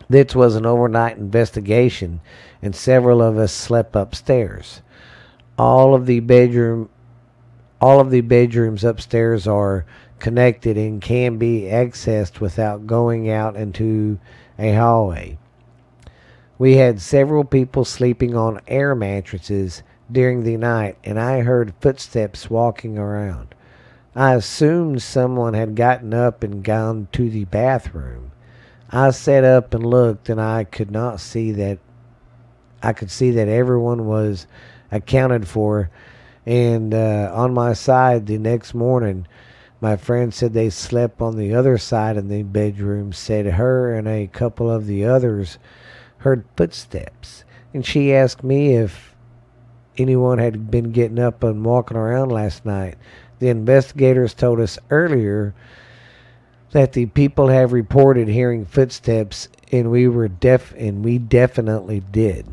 This 0.09 0.35
was 0.35 0.55
an 0.55 0.65
overnight 0.65 1.17
investigation, 1.17 2.21
and 2.61 2.75
several 2.75 3.21
of 3.21 3.37
us 3.37 3.51
slept 3.51 3.95
upstairs. 3.95 4.81
All 5.57 5.95
of 5.95 6.05
the 6.05 6.19
bedroom, 6.19 6.89
all 7.81 7.99
of 7.99 8.11
the 8.11 8.21
bedrooms 8.21 8.83
upstairs 8.83 9.47
are 9.47 9.85
connected 10.19 10.77
and 10.77 11.01
can 11.01 11.37
be 11.37 11.61
accessed 11.63 12.39
without 12.39 12.87
going 12.87 13.29
out 13.29 13.55
into 13.55 14.19
a 14.57 14.73
hallway. 14.73 15.37
We 16.57 16.77
had 16.77 17.01
several 17.01 17.43
people 17.43 17.83
sleeping 17.83 18.35
on 18.35 18.61
air 18.67 18.95
mattresses 18.95 19.83
during 20.11 20.43
the 20.43 20.57
night, 20.57 20.97
and 21.03 21.19
I 21.19 21.41
heard 21.41 21.73
footsteps 21.81 22.49
walking 22.49 22.97
around. 22.97 23.53
I 24.15 24.35
assumed 24.35 25.01
someone 25.01 25.53
had 25.53 25.75
gotten 25.75 26.13
up 26.13 26.43
and 26.43 26.63
gone 26.63 27.09
to 27.11 27.29
the 27.29 27.45
bathroom. 27.45 28.31
I 28.91 29.11
sat 29.11 29.43
up 29.43 29.73
and 29.73 29.85
looked, 29.85 30.29
and 30.29 30.39
I 30.39 30.63
could 30.63 30.91
not 30.91 31.19
see 31.19 31.51
that. 31.53 31.79
I 32.83 32.93
could 32.93 33.09
see 33.09 33.31
that 33.31 33.47
everyone 33.47 34.05
was 34.05 34.47
accounted 34.91 35.47
for. 35.47 35.89
And 36.45 36.93
uh, 36.93 37.31
on 37.33 37.53
my 37.53 37.73
side, 37.73 38.27
the 38.27 38.37
next 38.37 38.73
morning, 38.73 39.27
my 39.81 39.97
friend 39.97 40.33
said 40.33 40.53
they 40.53 40.69
slept 40.69 41.21
on 41.21 41.37
the 41.37 41.53
other 41.53 41.77
side 41.77 42.17
of 42.17 42.29
the 42.29 42.43
bedroom. 42.43 43.11
Said 43.11 43.45
her 43.45 43.93
and 43.95 44.07
a 44.07 44.27
couple 44.27 44.69
of 44.69 44.85
the 44.85 45.05
others 45.05 45.57
heard 46.19 46.45
footsteps, 46.55 47.43
and 47.73 47.85
she 47.85 48.13
asked 48.13 48.43
me 48.43 48.75
if 48.75 49.15
anyone 49.97 50.37
had 50.37 50.69
been 50.69 50.91
getting 50.91 51.19
up 51.19 51.43
and 51.43 51.63
walking 51.65 51.97
around 51.97 52.31
last 52.31 52.65
night. 52.65 52.95
The 53.39 53.49
investigators 53.49 54.33
told 54.33 54.59
us 54.59 54.79
earlier 54.89 55.53
that 56.75 56.91
the 56.91 57.05
people 57.05 57.47
have 57.47 57.71
reported 57.71 58.27
hearing 58.27 58.65
footsteps 58.65 59.47
and 59.71 59.89
we 59.89 60.09
were 60.09 60.27
deaf 60.27 60.73
and 60.75 61.05
we 61.05 61.17
definitely 61.17 62.01
did. 62.11 62.45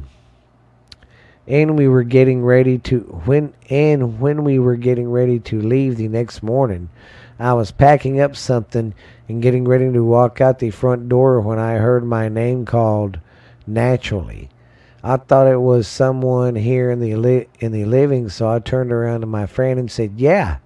And 1.48 1.76
we 1.76 1.88
were 1.88 2.04
getting 2.04 2.44
ready 2.44 2.78
to 2.78 3.00
when 3.24 3.52
and 3.68 4.20
when 4.20 4.44
we 4.44 4.61
were 4.61 4.76
getting 4.76 5.11
ready 5.11 5.40
to 5.40 5.61
leave 5.61 5.96
the 5.96 6.06
next 6.06 6.40
morning, 6.40 6.88
I 7.37 7.54
was 7.54 7.72
packing 7.72 8.20
up 8.20 8.37
something 8.37 8.94
and 9.28 9.42
getting 9.42 9.64
ready 9.64 9.92
to 9.92 10.04
walk 10.04 10.40
out 10.40 10.61
the 10.61 10.70
front 10.70 11.08
door 11.08 11.40
when 11.40 11.58
I 11.58 11.78
heard 11.78 12.04
my 12.04 12.28
name 12.28 12.64
called 12.64 13.18
naturally. 13.66 14.50
I 15.02 15.16
thought 15.16 15.48
it 15.48 15.61
was 15.61 15.88
someone 15.88 16.54
here 16.54 16.92
in 16.92 17.00
the 17.00 17.16
li- 17.16 17.48
in 17.58 17.72
the 17.72 17.87
living, 17.87 18.28
so 18.28 18.48
I 18.48 18.61
turned 18.61 18.92
around 18.92 19.22
to 19.22 19.26
my 19.26 19.46
friend 19.46 19.80
and 19.80 19.90
said, 19.90 20.12
"Yeah, 20.18 20.58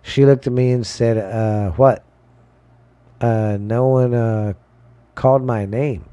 she 0.00 0.24
looked 0.24 0.46
at 0.46 0.52
me 0.52 0.70
and 0.70 0.86
said, 0.86 1.18
uh, 1.18 1.72
What? 1.72 2.04
Uh, 3.24 3.56
no 3.58 3.86
one 3.86 4.12
uh, 4.12 4.52
called 5.14 5.42
my 5.42 5.64
name. 5.64 6.04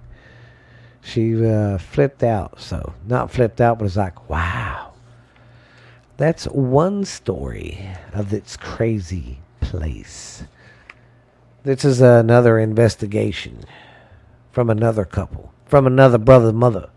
She 1.02 1.46
uh, 1.46 1.78
flipped 1.78 2.24
out. 2.24 2.62
So, 2.62 2.94
not 3.06 3.30
flipped 3.30 3.60
out, 3.60 3.80
but 3.80 3.84
was 3.84 3.98
like, 3.98 4.30
Wow. 4.30 4.94
That's 6.16 6.46
one 6.46 7.04
story 7.04 7.86
of 8.14 8.30
this 8.30 8.56
crazy 8.56 9.40
place. 9.60 10.46
This 11.64 11.84
is 11.84 12.00
another 12.00 12.58
investigation 12.58 13.66
from 14.54 14.70
another 14.70 15.04
couple, 15.04 15.54
from 15.66 15.86
another 15.86 16.18
brother, 16.18 16.54
mother. 16.54 16.90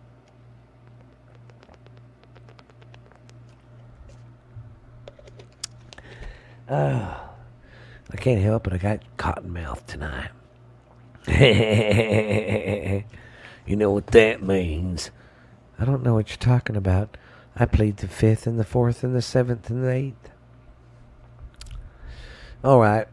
Oh, 6.71 7.24
I 8.15 8.17
can't 8.17 8.41
help 8.41 8.69
it. 8.69 8.73
I 8.73 8.79
got 8.79 9.01
cotton 9.17 9.53
mouth 9.53 9.85
tonight. 9.89 10.31
you 13.67 13.77
know 13.77 13.91
what 13.91 14.07
that 14.09 14.41
means. 14.41 15.11
I 15.81 15.85
don't 15.85 16.05
know 16.05 16.15
what 16.15 16.29
you're 16.29 16.37
talking 16.37 16.77
about. 16.77 17.17
I 17.57 17.67
played 17.67 17.97
the 17.97 18.07
fifth 18.07 18.47
and 18.47 18.59
the 18.59 18.65
fourth 18.65 19.03
and 19.03 19.17
the 19.17 19.23
seventh 19.23 19.69
and 19.69 19.83
the 19.83 19.91
eighth. 19.91 20.31
All 22.63 22.81
right. 22.81 23.09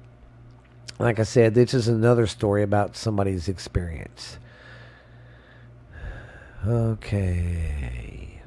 Like 0.99 1.19
I 1.19 1.23
said, 1.23 1.55
this 1.55 1.73
is 1.73 1.87
another 1.87 2.27
story 2.27 2.61
about 2.61 2.95
somebody's 2.95 3.47
experience. 3.47 4.37
Okay. 6.65 8.39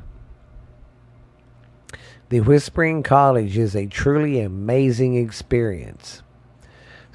The 2.28 2.40
Whispering 2.40 3.02
College 3.02 3.58
is 3.58 3.74
a 3.74 3.86
truly 3.86 4.40
amazing 4.40 5.16
experience. 5.16 6.22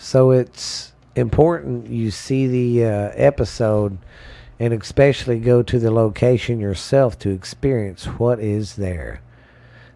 So 0.01 0.31
it's 0.31 0.93
important 1.13 1.89
you 1.89 2.09
see 2.09 2.47
the 2.47 2.85
uh, 2.85 3.11
episode 3.15 3.97
and 4.57 4.73
especially 4.73 5.39
go 5.39 5.61
to 5.61 5.77
the 5.77 5.91
location 5.91 6.61
yourself 6.61 7.19
to 7.19 7.31
experience 7.31 8.05
what 8.05 8.39
is 8.39 8.77
there. 8.77 9.21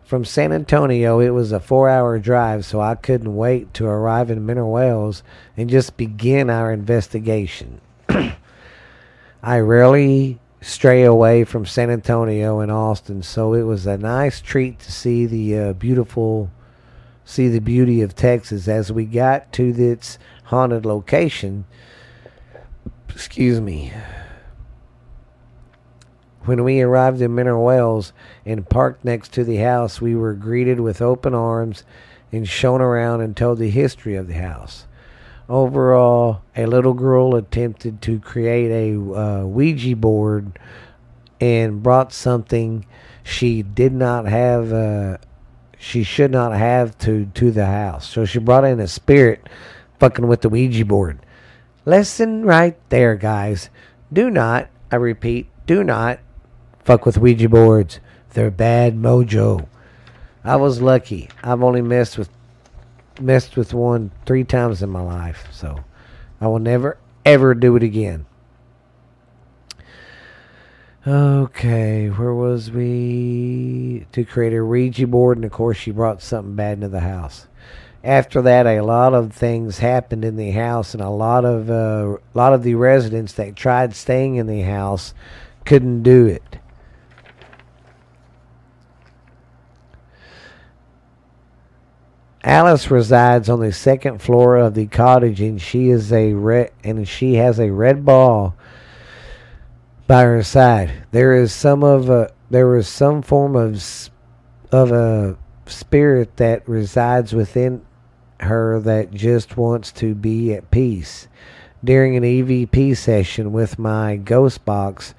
From 0.03 0.25
San 0.25 0.51
Antonio, 0.51 1.21
it 1.21 1.29
was 1.29 1.53
a 1.53 1.61
four 1.61 1.87
hour 1.87 2.19
drive, 2.19 2.65
so 2.65 2.81
I 2.81 2.95
couldn't 2.95 3.37
wait 3.37 3.73
to 3.75 3.85
arrive 3.85 4.29
in 4.29 4.45
Mineral 4.45 5.15
and 5.55 5.69
just 5.69 5.95
begin 5.95 6.49
our 6.49 6.73
investigation. 6.73 7.79
I 8.09 9.59
rarely 9.59 10.41
stray 10.59 11.03
away 11.03 11.45
from 11.45 11.65
San 11.65 11.89
Antonio 11.89 12.59
and 12.59 12.69
Austin, 12.69 13.23
so 13.23 13.53
it 13.53 13.63
was 13.63 13.87
a 13.87 13.97
nice 13.97 14.41
treat 14.41 14.79
to 14.79 14.91
see 14.91 15.25
the 15.25 15.57
uh, 15.57 15.73
beautiful, 15.73 16.49
see 17.25 17.47
the 17.47 17.59
beauty 17.59 18.01
of 18.01 18.15
Texas 18.15 18.67
as 18.67 18.91
we 18.91 19.05
got 19.05 19.51
to 19.53 19.73
this 19.73 20.17
haunted 20.45 20.85
location. 20.85 21.65
Excuse 23.09 23.61
me. 23.61 23.93
When 26.45 26.63
we 26.63 26.81
arrived 26.81 27.21
in 27.21 27.35
Mineral 27.35 27.63
Wells 27.63 28.11
and 28.45 28.67
parked 28.67 29.05
next 29.05 29.31
to 29.33 29.45
the 29.45 29.57
house, 29.57 30.01
we 30.01 30.13
were 30.15 30.33
greeted 30.33 30.79
with 30.79 31.01
open 31.01 31.33
arms 31.33 31.85
and 32.33 32.47
shown 32.47 32.81
around 32.81 33.21
and 33.21 33.37
told 33.37 33.59
the 33.59 33.69
history 33.69 34.15
of 34.15 34.27
the 34.27 34.33
house. 34.33 34.85
Overall, 35.47 36.41
a 36.55 36.65
little 36.65 36.93
girl 36.93 37.35
attempted 37.35 38.01
to 38.01 38.19
create 38.19 38.71
a 38.71 38.99
uh, 38.99 39.43
Ouija 39.45 39.95
board 39.95 40.59
and 41.39 41.83
brought 41.83 42.11
something 42.11 42.85
she 43.23 43.61
did 43.61 43.93
not 43.93 44.25
have, 44.25 44.73
uh, 44.73 45.17
she 45.83 46.03
should 46.03 46.31
not 46.31 46.53
have 46.53 46.97
to, 46.99 47.25
to 47.33 47.51
the 47.51 47.65
house. 47.65 48.09
So 48.09 48.25
she 48.25 48.39
brought 48.39 48.65
in 48.65 48.79
a 48.79 48.87
spirit 48.87 49.47
fucking 49.99 50.27
with 50.27 50.41
the 50.41 50.49
Ouija 50.49 50.85
board. 50.85 51.19
Lesson 51.85 52.45
right 52.45 52.77
there, 52.89 53.15
guys. 53.15 53.69
Do 54.11 54.29
not, 54.29 54.69
I 54.91 54.95
repeat, 54.95 55.47
do 55.65 55.83
not 55.83 56.19
Fuck 56.83 57.05
with 57.05 57.17
Ouija 57.17 57.47
boards. 57.47 57.99
They're 58.31 58.51
bad 58.51 58.95
mojo. 58.95 59.67
I 60.43 60.57
was 60.57 60.81
lucky. 60.81 61.29
I've 61.41 61.63
only 61.63 61.81
messed 61.81 62.17
with 62.17 62.29
messed 63.21 63.55
with 63.55 63.73
one 63.73 64.11
three 64.25 64.43
times 64.43 64.81
in 64.81 64.89
my 64.89 65.01
life, 65.01 65.47
so 65.51 65.83
I 66.41 66.47
will 66.47 66.59
never 66.59 66.97
ever 67.25 67.53
do 67.53 67.75
it 67.77 67.83
again. 67.83 68.25
Okay, 71.05 72.07
where 72.07 72.33
was 72.33 72.71
we? 72.71 74.07
To 74.13 74.23
create 74.23 74.53
a 74.53 74.63
Ouija 74.63 75.05
board, 75.05 75.37
and 75.37 75.43
of 75.43 75.51
course, 75.51 75.75
she 75.75 75.91
brought 75.91 76.21
something 76.21 76.55
bad 76.55 76.77
into 76.77 76.87
the 76.87 77.01
house. 77.01 77.47
After 78.05 78.41
that, 78.43 78.65
a 78.65 78.79
lot 78.79 79.13
of 79.13 79.33
things 79.33 79.79
happened 79.79 80.23
in 80.23 80.37
the 80.37 80.51
house, 80.51 80.93
and 80.93 81.03
a 81.03 81.09
lot 81.09 81.43
of 81.43 81.69
uh, 81.69 82.19
a 82.33 82.37
lot 82.37 82.53
of 82.53 82.63
the 82.63 82.75
residents 82.75 83.33
that 83.33 83.57
tried 83.57 83.95
staying 83.95 84.35
in 84.35 84.47
the 84.47 84.61
house 84.61 85.13
couldn't 85.65 86.03
do 86.03 86.25
it. 86.25 86.59
Alice 92.45 92.89
resides 92.89 93.49
on 93.49 93.59
the 93.59 93.73
second 93.73 94.21
floor 94.21 94.55
of 94.55 94.73
the 94.73 94.85
cottage, 94.85 95.41
and 95.41 95.61
she 95.61 95.89
is 95.89 96.13
a 96.13 96.31
red, 96.31 96.71
and 96.81 97.05
she 97.05 97.33
has 97.33 97.59
a 97.59 97.71
red 97.71 98.05
ball 98.05 98.55
by 100.13 100.21
her 100.21 100.43
side. 100.43 100.91
There 101.09 101.33
is 101.33 101.51
some 101.51 101.83
of 101.83 102.07
a 102.07 102.31
there 102.51 102.77
is 102.77 102.87
some 102.87 103.23
form 103.23 103.55
of 103.55 103.83
of 104.71 104.91
a 104.91 105.35
spirit 105.65 106.37
that 106.37 106.69
resides 106.69 107.33
within 107.33 107.83
her 108.39 108.79
that 108.81 109.11
just 109.11 109.57
wants 109.57 109.91
to 109.93 110.13
be 110.13 110.53
at 110.53 110.69
peace. 110.69 111.27
During 111.83 112.15
an 112.15 112.21
EVP 112.21 112.95
session 112.95 113.53
with 113.53 113.79
my 113.79 114.17
ghost 114.17 114.63
box, 114.65 115.15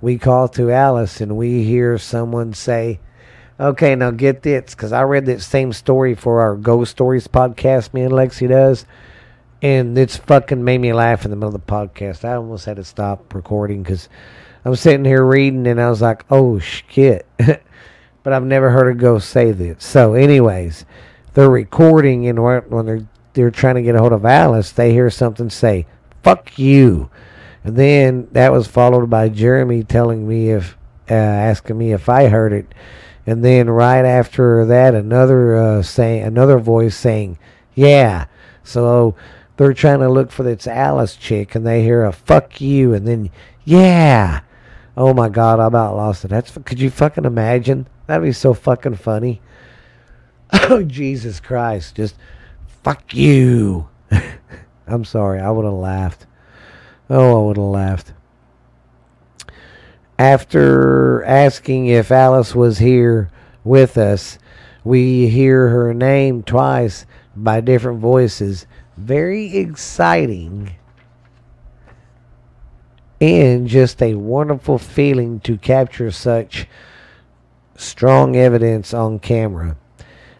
we 0.00 0.16
call 0.16 0.48
to 0.48 0.70
Alice 0.70 1.20
and 1.20 1.36
we 1.36 1.62
hear 1.64 1.98
someone 1.98 2.54
say, 2.54 3.00
Okay, 3.60 3.96
now 3.96 4.12
get 4.12 4.44
this, 4.44 4.74
because 4.74 4.92
I 4.92 5.02
read 5.02 5.26
that 5.26 5.42
same 5.42 5.74
story 5.74 6.14
for 6.14 6.40
our 6.40 6.56
Ghost 6.56 6.92
Stories 6.92 7.28
podcast, 7.28 7.92
me 7.92 8.00
and 8.00 8.12
Lexi 8.14 8.48
does, 8.48 8.86
and 9.62 9.96
it's 9.98 10.16
fucking 10.16 10.62
made 10.62 10.78
me 10.78 10.92
laugh 10.92 11.24
in 11.24 11.30
the 11.30 11.36
middle 11.36 11.54
of 11.54 11.60
the 11.60 11.72
podcast. 11.72 12.24
I 12.24 12.34
almost 12.34 12.64
had 12.64 12.76
to 12.76 12.84
stop 12.84 13.34
recording 13.34 13.82
because 13.82 14.08
I'm 14.64 14.76
sitting 14.76 15.04
here 15.04 15.24
reading 15.24 15.66
and 15.66 15.80
I 15.80 15.88
was 15.90 16.02
like, 16.02 16.24
oh 16.30 16.58
shit. 16.58 17.26
but 17.36 18.32
I've 18.32 18.44
never 18.44 18.70
heard 18.70 18.90
a 18.90 18.98
ghost 18.98 19.30
say 19.30 19.52
this. 19.52 19.84
So, 19.84 20.14
anyways, 20.14 20.84
they're 21.34 21.50
recording 21.50 22.26
and 22.26 22.42
when 22.42 22.86
they're 22.86 23.08
they're 23.34 23.50
trying 23.50 23.76
to 23.76 23.82
get 23.82 23.94
a 23.94 24.00
hold 24.00 24.12
of 24.12 24.24
Alice, 24.24 24.72
they 24.72 24.92
hear 24.92 25.10
something 25.10 25.48
say, 25.48 25.86
"Fuck 26.24 26.58
you," 26.58 27.08
and 27.62 27.76
then 27.76 28.26
that 28.32 28.50
was 28.50 28.66
followed 28.66 29.08
by 29.08 29.28
Jeremy 29.28 29.84
telling 29.84 30.26
me 30.26 30.50
if 30.50 30.76
uh, 31.10 31.14
asking 31.14 31.78
me 31.78 31.92
if 31.92 32.08
I 32.08 32.28
heard 32.28 32.52
it 32.52 32.74
and 33.28 33.44
then 33.44 33.68
right 33.68 34.04
after 34.06 34.64
that 34.64 34.94
another 34.94 35.54
uh, 35.56 35.82
saying 35.82 36.22
another 36.22 36.58
voice 36.58 36.96
saying 36.96 37.38
yeah 37.74 38.24
so 38.64 39.14
they're 39.58 39.74
trying 39.74 39.98
to 39.98 40.08
look 40.08 40.30
for 40.30 40.44
this 40.44 40.66
alice 40.66 41.16
chick 41.16 41.54
and 41.54 41.66
they 41.66 41.82
hear 41.82 42.04
a 42.04 42.12
fuck 42.12 42.60
you 42.60 42.94
and 42.94 43.06
then 43.06 43.30
yeah. 43.64 44.40
Oh 44.96 45.12
my 45.12 45.28
god 45.28 45.60
i 45.60 45.66
about 45.66 45.96
lost 45.96 46.24
it 46.24 46.28
that's 46.28 46.56
could 46.64 46.80
you 46.80 46.88
fucking 46.90 47.26
imagine? 47.26 47.86
That'd 48.06 48.24
be 48.24 48.32
so 48.32 48.54
fucking 48.54 48.96
funny. 48.96 49.42
Oh 50.70 50.82
jesus 50.82 51.40
christ 51.40 51.96
just 51.96 52.14
fuck 52.82 53.12
you. 53.12 53.88
I'm 54.86 55.04
sorry 55.04 55.40
i 55.40 55.50
would 55.50 55.66
have 55.66 55.74
laughed. 55.74 56.26
Oh 57.10 57.42
i 57.42 57.46
would 57.46 57.58
have 57.58 57.66
laughed. 57.66 58.12
After 60.18 61.22
asking 61.24 61.86
if 61.86 62.10
Alice 62.10 62.52
was 62.52 62.78
here 62.78 63.30
with 63.62 63.96
us, 63.96 64.38
we 64.82 65.28
hear 65.28 65.68
her 65.68 65.94
name 65.94 66.42
twice 66.42 67.06
by 67.36 67.60
different 67.60 68.00
voices. 68.00 68.66
Very 68.98 69.56
exciting 69.56 70.72
and 73.20 73.68
just 73.68 74.02
a 74.02 74.14
wonderful 74.14 74.76
feeling 74.76 75.38
to 75.40 75.56
capture 75.56 76.10
such 76.10 76.66
strong 77.76 78.34
evidence 78.34 78.92
on 78.92 79.20
camera. 79.20 79.76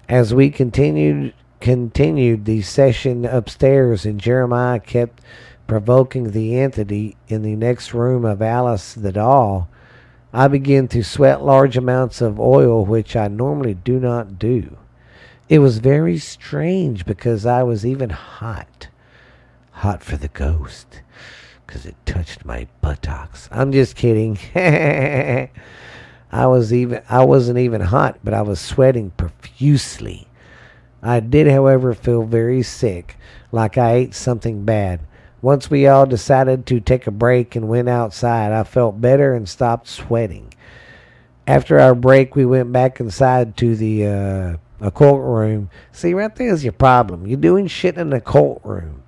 As 0.08 0.34
we 0.34 0.50
continued 0.50 1.34
continued 1.60 2.46
the 2.46 2.62
session 2.62 3.24
upstairs 3.24 4.04
and 4.04 4.20
Jeremiah 4.20 4.80
kept 4.80 5.20
provoking 5.68 6.32
the 6.32 6.58
entity 6.58 7.16
in 7.28 7.42
the 7.42 7.54
next 7.54 7.94
room 7.94 8.24
of 8.24 8.42
Alice 8.42 8.92
the 8.92 9.12
doll, 9.12 9.68
I 10.32 10.48
began 10.48 10.88
to 10.88 11.04
sweat 11.04 11.44
large 11.44 11.76
amounts 11.76 12.20
of 12.20 12.40
oil, 12.40 12.84
which 12.84 13.14
I 13.14 13.28
normally 13.28 13.74
do 13.74 14.00
not 14.00 14.36
do. 14.36 14.76
It 15.48 15.60
was 15.60 15.78
very 15.78 16.18
strange 16.18 17.06
because 17.06 17.46
I 17.46 17.62
was 17.62 17.86
even 17.86 18.10
hot. 18.10 18.88
Hot 19.72 20.02
for 20.02 20.18
the 20.18 20.28
ghost. 20.28 21.00
Because 21.66 21.86
it 21.86 21.96
touched 22.04 22.44
my 22.44 22.66
buttocks. 22.82 23.48
I'm 23.50 23.72
just 23.72 23.96
kidding. 23.96 24.38
I 26.30 26.46
was 26.46 26.72
even 26.74 27.02
I 27.08 27.24
wasn't 27.24 27.58
even 27.58 27.80
hot, 27.80 28.18
but 28.22 28.34
I 28.34 28.42
was 28.42 28.60
sweating 28.60 29.10
profusely. 29.10 30.28
I 31.02 31.20
did, 31.20 31.46
however, 31.46 31.94
feel 31.94 32.24
very 32.24 32.62
sick, 32.62 33.16
like 33.52 33.78
I 33.78 33.92
ate 33.94 34.14
something 34.14 34.64
bad. 34.64 35.00
Once 35.40 35.70
we 35.70 35.86
all 35.86 36.04
decided 36.04 36.66
to 36.66 36.80
take 36.80 37.06
a 37.06 37.12
break 37.12 37.54
and 37.54 37.68
went 37.68 37.88
outside, 37.88 38.52
I 38.52 38.64
felt 38.64 39.00
better 39.00 39.34
and 39.34 39.48
stopped 39.48 39.86
sweating. 39.86 40.52
After 41.46 41.78
our 41.78 41.94
break, 41.94 42.34
we 42.34 42.44
went 42.44 42.72
back 42.72 43.00
inside 43.00 43.56
to 43.58 43.76
the 43.76 44.06
uh, 44.06 44.56
occult 44.80 45.20
courtroom. 45.20 45.70
See, 45.92 46.14
right 46.14 46.34
there's 46.34 46.64
your 46.64 46.72
problem. 46.72 47.26
You're 47.26 47.40
doing 47.40 47.66
shit 47.66 47.96
in 47.96 48.10
the 48.10 48.20
courtroom. 48.20 49.02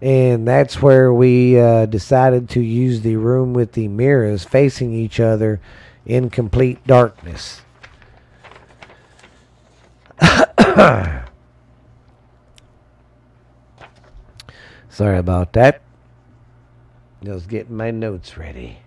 And 0.00 0.48
that's 0.48 0.82
where 0.82 1.12
we 1.14 1.58
uh, 1.58 1.86
decided 1.86 2.48
to 2.50 2.60
use 2.60 3.02
the 3.02 3.16
room 3.16 3.52
with 3.54 3.72
the 3.72 3.86
mirrors 3.86 4.44
facing 4.44 4.92
each 4.92 5.20
other 5.20 5.60
in 6.04 6.28
complete 6.28 6.84
darkness. 6.86 7.62
Sorry 14.88 15.18
about 15.18 15.52
that. 15.52 15.82
Just 17.22 17.48
getting 17.48 17.76
my 17.76 17.92
notes 17.92 18.36
ready. 18.36 18.78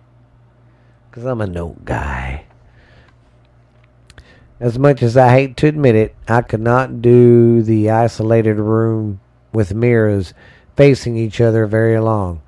Because 1.10 1.24
I'm 1.24 1.40
a 1.40 1.46
note 1.46 1.86
guy. 1.86 2.44
As 4.58 4.78
much 4.78 5.02
as 5.02 5.18
I 5.18 5.30
hate 5.30 5.56
to 5.58 5.66
admit 5.66 5.94
it, 5.94 6.14
I 6.26 6.40
could 6.40 6.62
not 6.62 7.02
do 7.02 7.62
the 7.62 7.90
isolated 7.90 8.56
room 8.56 9.20
with 9.52 9.74
mirrors 9.74 10.32
facing 10.76 11.16
each 11.16 11.42
other 11.42 11.66
very 11.66 11.98
long. 11.98 12.40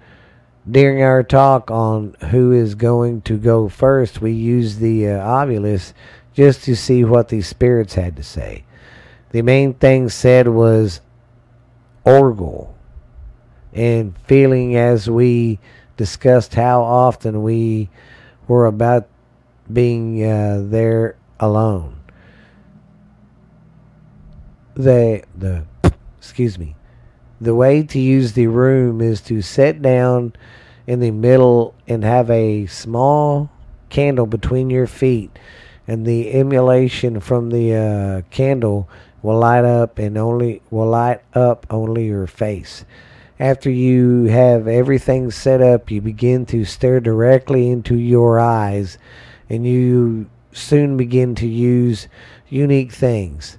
During 0.70 1.02
our 1.02 1.22
talk 1.22 1.70
on 1.70 2.14
who 2.30 2.52
is 2.52 2.74
going 2.74 3.22
to 3.22 3.36
go 3.36 3.68
first, 3.68 4.22
we 4.22 4.32
used 4.32 4.80
the 4.80 5.06
uh, 5.08 5.26
Ovilus 5.26 5.92
just 6.32 6.64
to 6.64 6.74
see 6.76 7.04
what 7.04 7.28
the 7.28 7.42
spirits 7.42 7.94
had 7.94 8.16
to 8.16 8.22
say. 8.22 8.64
The 9.30 9.42
main 9.42 9.74
thing 9.74 10.08
said 10.08 10.48
was 10.48 11.02
Orgel 12.06 12.72
and 13.74 14.14
feeling 14.24 14.76
as 14.76 15.10
we 15.10 15.58
discussed 15.98 16.54
how 16.54 16.82
often 16.82 17.42
we 17.42 17.90
were 18.46 18.64
about 18.64 19.08
being 19.70 20.24
uh, 20.24 20.62
there 20.64 21.16
alone. 21.38 21.97
They 24.78 25.24
the 25.36 25.64
excuse 26.18 26.56
me. 26.56 26.76
The 27.40 27.54
way 27.54 27.82
to 27.82 27.98
use 27.98 28.32
the 28.32 28.46
room 28.46 29.00
is 29.00 29.20
to 29.22 29.42
sit 29.42 29.82
down 29.82 30.34
in 30.86 31.00
the 31.00 31.10
middle 31.10 31.74
and 31.88 32.04
have 32.04 32.30
a 32.30 32.66
small 32.66 33.50
candle 33.90 34.26
between 34.26 34.70
your 34.70 34.86
feet, 34.86 35.36
and 35.88 36.06
the 36.06 36.32
emulation 36.32 37.18
from 37.18 37.50
the 37.50 37.74
uh, 37.74 38.22
candle 38.30 38.88
will 39.20 39.38
light 39.38 39.64
up 39.64 39.98
and 39.98 40.16
only 40.16 40.62
will 40.70 40.86
light 40.86 41.22
up 41.34 41.66
only 41.70 42.06
your 42.06 42.28
face. 42.28 42.84
After 43.40 43.70
you 43.70 44.26
have 44.26 44.68
everything 44.68 45.32
set 45.32 45.60
up, 45.60 45.90
you 45.90 46.00
begin 46.00 46.46
to 46.46 46.64
stare 46.64 47.00
directly 47.00 47.68
into 47.68 47.96
your 47.96 48.38
eyes, 48.38 48.96
and 49.50 49.66
you 49.66 50.30
soon 50.52 50.96
begin 50.96 51.34
to 51.34 51.48
use 51.48 52.06
unique 52.48 52.92
things. 52.92 53.58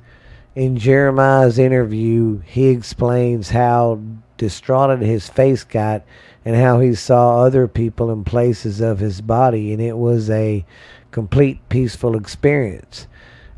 In 0.56 0.78
Jeremiah's 0.78 1.60
interview, 1.60 2.40
he 2.40 2.70
explains 2.70 3.52
how 3.52 4.00
distraught 4.38 5.00
his 5.00 5.30
face 5.30 5.64
got 5.64 6.04
and 6.44 6.56
how 6.56 6.80
he 6.80 6.96
saw 6.96 7.44
other 7.44 7.68
people 7.68 8.10
in 8.12 8.24
places 8.24 8.82
of 8.82 8.98
his 9.00 9.22
body, 9.22 9.72
and 9.72 9.82
it 9.82 9.98
was 9.98 10.30
a 10.30 10.66
complete 11.12 11.60
peaceful 11.70 12.18
experience. 12.18 13.08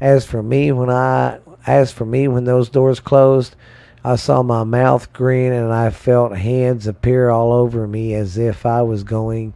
As 0.01 0.25
for 0.25 0.43
me, 0.43 0.71
when 0.71 0.89
I 0.89 1.39
as 1.65 1.91
for 1.91 2.05
me, 2.05 2.27
when 2.27 2.43
those 2.43 2.69
doors 2.69 2.99
closed, 2.99 3.55
I 4.03 4.15
saw 4.15 4.41
my 4.41 4.63
mouth 4.63 5.13
grin 5.13 5.53
and 5.53 5.71
I 5.71 5.91
felt 5.91 6.35
hands 6.35 6.87
appear 6.87 7.29
all 7.29 7.53
over 7.53 7.87
me 7.87 8.15
as 8.15 8.37
if 8.37 8.65
I 8.65 8.81
was 8.81 9.03
going 9.03 9.53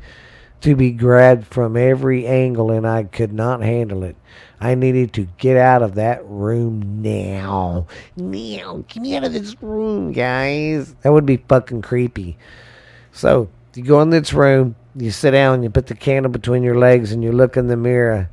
to 0.66 0.76
be 0.76 0.92
grabbed 0.92 1.46
from 1.46 1.78
every 1.78 2.26
angle 2.26 2.72
and 2.72 2.88
I 2.88 3.04
could 3.04 3.32
not 3.32 3.62
handle 3.62 4.04
it. 4.04 4.16
I 4.60 4.74
needed 4.74 5.14
to 5.14 5.28
get 5.38 5.58
out 5.58 5.84
of 5.84 5.94
that 5.94 6.26
room 6.26 7.04
now. 7.04 7.86
Now, 8.18 8.84
get 8.88 9.02
me 9.04 9.16
out 9.16 9.24
of 9.24 9.34
this 9.34 9.56
room, 9.62 10.12
guys. 10.12 10.96
That 11.04 11.14
would 11.14 11.26
be 11.28 11.38
fucking 11.38 11.84
creepy. 11.84 12.36
So, 13.12 13.48
you 13.76 13.84
go 13.84 14.02
in 14.02 14.10
this 14.10 14.34
room, 14.34 14.76
you 14.96 15.12
sit 15.12 15.32
down, 15.32 15.62
you 15.62 15.70
put 15.70 15.86
the 15.86 15.94
candle 15.94 16.32
between 16.32 16.64
your 16.64 16.80
legs, 16.80 17.12
and 17.12 17.24
you 17.24 17.32
look 17.32 17.58
in 17.58 17.68
the 17.68 17.78
mirror, 17.78 18.32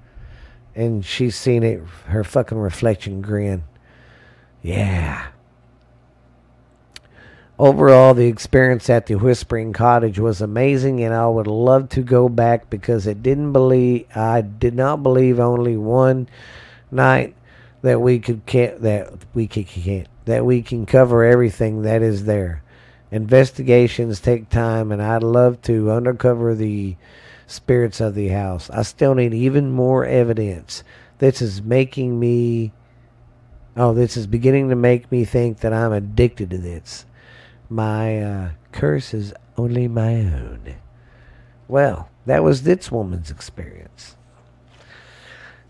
and 0.75 1.05
she's 1.05 1.37
seen 1.37 1.63
it, 1.63 1.83
her 2.07 2.25
fucking 2.25 2.57
reflection 2.57 3.21
grin. 3.21 3.65
Yeah. 4.63 5.27
Overall, 7.63 8.13
the 8.13 8.27
experience 8.27 8.91
at 8.91 9.07
the 9.07 9.15
Whispering 9.15 9.73
Cottage 9.73 10.19
was 10.19 10.41
amazing, 10.41 11.01
and 11.05 11.15
I 11.15 11.29
would 11.29 11.47
love 11.47 11.91
to 11.91 12.03
go 12.03 12.29
back 12.29 12.69
because 12.69 13.07
it 13.07 13.23
didn't 13.23 13.53
believe 13.53 14.09
I 14.17 14.41
did 14.41 14.75
not 14.75 15.05
believe 15.05 15.39
only 15.39 15.77
one 15.77 16.29
night 16.91 17.37
that 17.83 18.01
we 18.01 18.19
could 18.19 18.47
can, 18.47 18.83
that 18.83 19.13
we 19.33 19.47
could, 19.47 19.69
can 19.69 20.09
that 20.25 20.45
we 20.45 20.61
can 20.63 20.87
cover 20.87 21.23
everything 21.23 21.83
that 21.83 22.03
is 22.03 22.25
there. 22.25 22.65
Investigations 23.13 24.19
take 24.19 24.51
time, 24.51 24.91
and 24.91 25.01
I'd 25.01 25.23
love 25.23 25.63
to 25.63 25.93
uncover 25.93 26.57
the 26.57 26.97
spirits 27.47 28.01
of 28.01 28.17
the 28.17 28.31
house. 28.31 28.71
I 28.71 28.83
still 28.83 29.15
need 29.15 29.35
even 29.35 29.71
more 29.71 30.05
evidence. 30.05 30.83
This 31.19 31.41
is 31.41 31.63
making 31.63 32.19
me. 32.19 32.73
Oh, 33.77 33.95
this 33.95 34.17
is 34.17 34.27
beginning 34.27 34.69
to 34.71 34.75
make 34.75 35.13
me 35.13 35.25
think 35.25 35.61
that 35.61 35.73
I'm 35.73 35.93
addicted 35.93 36.51
to 36.51 36.59
this. 36.59 37.07
My 37.73 38.21
uh, 38.21 38.51
curse 38.71 39.15
is 39.15 39.33
only 39.57 39.89
my 39.89 40.17
own. 40.17 40.75
Well, 41.69 42.11
that 42.27 42.45
was 42.45 42.65
this 42.65 42.93
woman's 42.93 43.31
experience. 43.31 44.15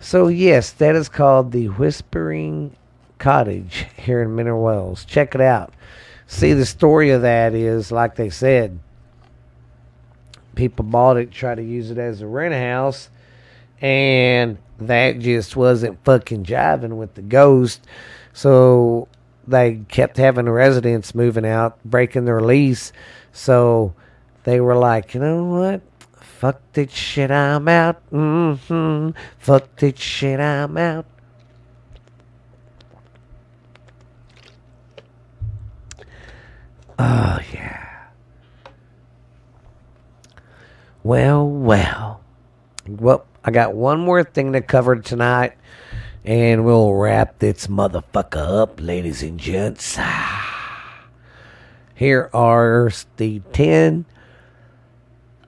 So, 0.00 0.26
yes, 0.26 0.72
that 0.72 0.96
is 0.96 1.08
called 1.08 1.52
the 1.52 1.68
Whispering 1.68 2.74
Cottage 3.20 3.86
here 3.96 4.20
in 4.20 4.34
Mineral 4.34 4.64
Wells. 4.64 5.04
Check 5.04 5.36
it 5.36 5.40
out. 5.40 5.74
See, 6.26 6.54
the 6.54 6.66
story 6.66 7.10
of 7.10 7.22
that 7.22 7.54
is, 7.54 7.92
like 7.92 8.16
they 8.16 8.30
said, 8.30 8.80
people 10.56 10.84
bought 10.84 11.18
it, 11.18 11.30
tried 11.30 11.58
to 11.58 11.62
use 11.62 11.92
it 11.92 11.98
as 11.98 12.20
a 12.20 12.26
rent 12.26 12.52
house, 12.52 13.10
and 13.80 14.58
that 14.80 15.20
just 15.20 15.54
wasn't 15.54 16.04
fucking 16.04 16.46
jiving 16.46 16.96
with 16.96 17.14
the 17.14 17.22
ghost. 17.22 17.86
So 18.32 19.06
they 19.46 19.82
kept 19.88 20.16
having 20.16 20.48
residents 20.48 21.14
moving 21.14 21.46
out, 21.46 21.82
breaking 21.84 22.24
their 22.24 22.40
lease. 22.40 22.92
So 23.32 23.94
they 24.44 24.60
were 24.60 24.76
like, 24.76 25.14
you 25.14 25.20
know 25.20 25.44
what? 25.44 25.82
Fuck 26.20 26.60
this 26.72 26.92
shit, 26.92 27.30
I'm 27.30 27.68
out. 27.68 28.02
Mm-hmm. 28.10 29.10
Fuck 29.38 29.76
this 29.76 29.98
shit, 29.98 30.40
I'm 30.40 30.76
out. 30.76 31.06
Oh, 36.98 37.38
yeah. 37.52 38.08
Well, 41.02 41.48
well. 41.48 42.22
Well, 42.86 43.26
I 43.44 43.50
got 43.50 43.74
one 43.74 44.00
more 44.00 44.22
thing 44.22 44.52
to 44.52 44.60
cover 44.60 44.96
tonight, 44.96 45.54
and 46.24 46.64
we'll 46.64 46.94
wrap 46.94 47.38
this 47.38 47.66
motherfucker 47.66 48.62
up, 48.62 48.80
ladies 48.80 49.22
and 49.22 49.38
gents. 49.38 49.98
Here 51.94 52.30
are 52.32 52.90
the 53.16 53.40
10 53.52 54.04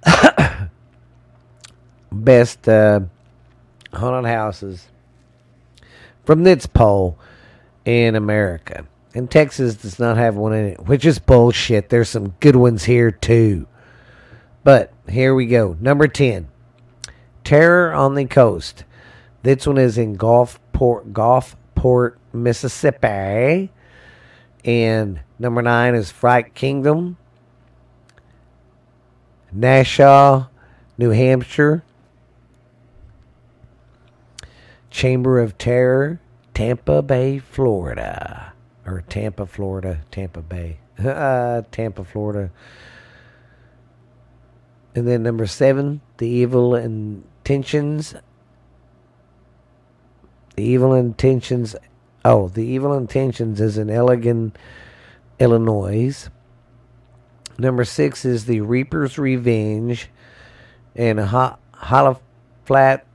best 2.12 2.68
uh, 2.68 3.00
haunted 3.92 4.30
houses 4.30 4.88
from 6.24 6.44
this 6.44 6.66
poll 6.66 7.18
in 7.84 8.14
America. 8.14 8.86
And 9.14 9.30
Texas 9.30 9.76
does 9.76 9.98
not 9.98 10.16
have 10.16 10.34
one 10.34 10.52
in 10.52 10.66
it, 10.66 10.86
which 10.86 11.04
is 11.04 11.18
bullshit. 11.18 11.88
There's 11.88 12.08
some 12.08 12.34
good 12.40 12.56
ones 12.56 12.84
here 12.84 13.12
too. 13.12 13.66
But 14.64 14.92
here 15.08 15.34
we 15.34 15.46
go. 15.46 15.76
Number 15.80 16.08
10. 16.08 16.48
Terror 17.44 17.92
on 17.92 18.14
the 18.14 18.24
Coast. 18.24 18.84
This 19.42 19.66
one 19.66 19.78
is 19.78 19.98
in 19.98 20.16
Gulfport, 20.74 21.12
Gulfport, 21.12 22.16
Mississippi. 22.32 23.70
And 24.64 25.20
number 25.38 25.62
9 25.62 25.94
is 25.94 26.10
Fright 26.10 26.54
Kingdom. 26.54 27.16
Nassau, 29.52 30.48
New 30.98 31.10
Hampshire. 31.10 31.84
Chamber 34.90 35.40
of 35.40 35.58
Terror, 35.58 36.20
Tampa 36.54 37.02
Bay, 37.02 37.40
Florida 37.40 38.54
or 38.86 39.02
Tampa, 39.08 39.46
Florida, 39.46 40.00
Tampa 40.10 40.42
Bay, 40.42 40.78
uh, 41.04 41.62
Tampa, 41.70 42.04
Florida. 42.04 42.50
And 44.94 45.08
then 45.08 45.22
number 45.22 45.46
seven, 45.46 46.00
the 46.18 46.28
evil 46.28 46.76
intentions. 46.76 48.14
The 50.57 50.64
evil 50.64 50.94
intentions. 50.94 51.76
Oh, 52.24 52.48
the 52.48 52.64
evil 52.64 52.94
intentions 52.94 53.61
is 53.61 53.76
in 53.76 53.90
Elgin, 53.90 54.52
Illinois. 55.38 56.28
Number 57.59 57.84
six 57.84 58.24
is 58.24 58.46
the 58.46 58.61
Reaper's 58.61 59.18
Revenge, 59.18 60.09
in 60.94 61.18
Hollow 61.18 62.20
Flat. 62.64 63.07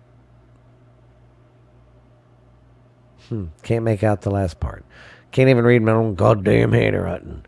Hmm, 3.28 3.46
can't 3.64 3.86
make 3.86 4.04
out 4.04 4.22
the 4.22 4.32
last 4.32 4.60
part. 4.60 4.86
Can't 5.32 5.50
even 5.50 5.64
read 5.64 5.82
my 5.82 5.92
own 5.92 6.16
goddamn 6.16 6.72
handwriting. 6.72 7.46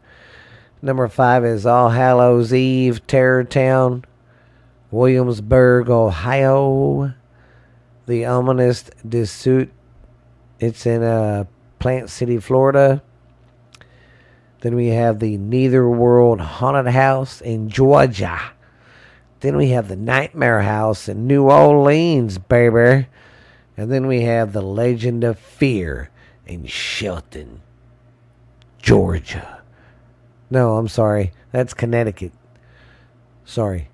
Number 0.81 1.07
five 1.07 1.45
is 1.45 1.65
All 1.65 1.89
Hallows 1.89 2.53
Eve, 2.53 3.05
Terror 3.07 3.43
Town, 3.43 4.05
Williamsburg, 4.89 5.89
Ohio. 5.89 7.13
The 8.07 8.25
ominous 8.25 8.83
Desuit. 9.07 9.69
It's 10.61 10.85
in 10.85 11.01
uh, 11.01 11.45
Plant 11.79 12.11
City, 12.11 12.37
Florida. 12.37 13.01
Then 14.61 14.75
we 14.75 14.89
have 14.89 15.17
the 15.17 15.35
Netherworld 15.37 16.39
Haunted 16.39 16.93
House 16.93 17.41
in 17.41 17.67
Georgia. 17.67 18.39
Then 19.39 19.57
we 19.57 19.69
have 19.69 19.87
the 19.87 19.95
Nightmare 19.95 20.61
House 20.61 21.09
in 21.09 21.25
New 21.25 21.49
Orleans, 21.49 22.37
baby. 22.37 23.07
And 23.75 23.91
then 23.91 24.05
we 24.05 24.21
have 24.21 24.53
the 24.53 24.61
Legend 24.61 25.23
of 25.23 25.39
Fear 25.39 26.11
in 26.45 26.67
Shelton, 26.67 27.61
Georgia. 28.77 29.63
No, 30.51 30.77
I'm 30.77 30.87
sorry. 30.87 31.31
That's 31.51 31.73
Connecticut. 31.73 32.33
Sorry. 33.45 33.87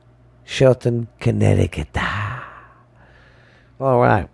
Shelton, 0.43 1.07
Connecticut. 1.21 1.97
All 3.79 4.01
right. 4.01 4.27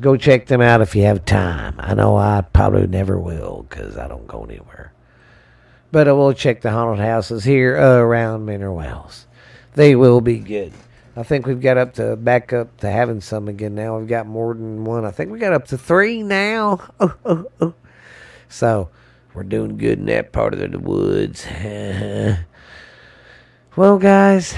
Go 0.00 0.16
check 0.16 0.46
them 0.46 0.60
out 0.60 0.80
if 0.80 0.96
you 0.96 1.02
have 1.04 1.24
time. 1.24 1.76
I 1.78 1.94
know 1.94 2.16
I 2.16 2.44
probably 2.52 2.86
never 2.86 3.18
will 3.18 3.66
because 3.68 3.96
I 3.96 4.08
don't 4.08 4.26
go 4.26 4.44
anywhere. 4.44 4.92
But 5.92 6.08
uh, 6.08 6.10
I 6.10 6.14
will 6.14 6.32
check 6.32 6.60
the 6.62 6.72
haunted 6.72 7.04
houses 7.04 7.44
here 7.44 7.76
around 7.76 8.44
Mineral 8.44 8.76
Wells. 8.76 9.26
they 9.74 9.94
will 9.94 10.20
be 10.20 10.38
good. 10.38 10.72
I 11.16 11.22
think 11.22 11.46
we've 11.46 11.60
got 11.60 11.78
up 11.78 11.94
to 11.94 12.16
back 12.16 12.52
up 12.52 12.76
to 12.78 12.90
having 12.90 13.20
some 13.20 13.46
again 13.46 13.76
now. 13.76 13.98
We've 13.98 14.08
got 14.08 14.26
more 14.26 14.54
than 14.54 14.84
one. 14.84 15.04
I 15.04 15.12
think 15.12 15.30
we 15.30 15.38
got 15.38 15.52
up 15.52 15.66
to 15.68 15.78
three 15.78 16.22
now. 16.22 16.80
So 18.54 18.88
we're 19.34 19.42
doing 19.42 19.78
good 19.78 19.98
in 19.98 20.06
that 20.06 20.30
part 20.30 20.54
of 20.54 20.60
the 20.70 20.78
woods. 20.78 21.44
well, 23.76 23.98
guys, 23.98 24.54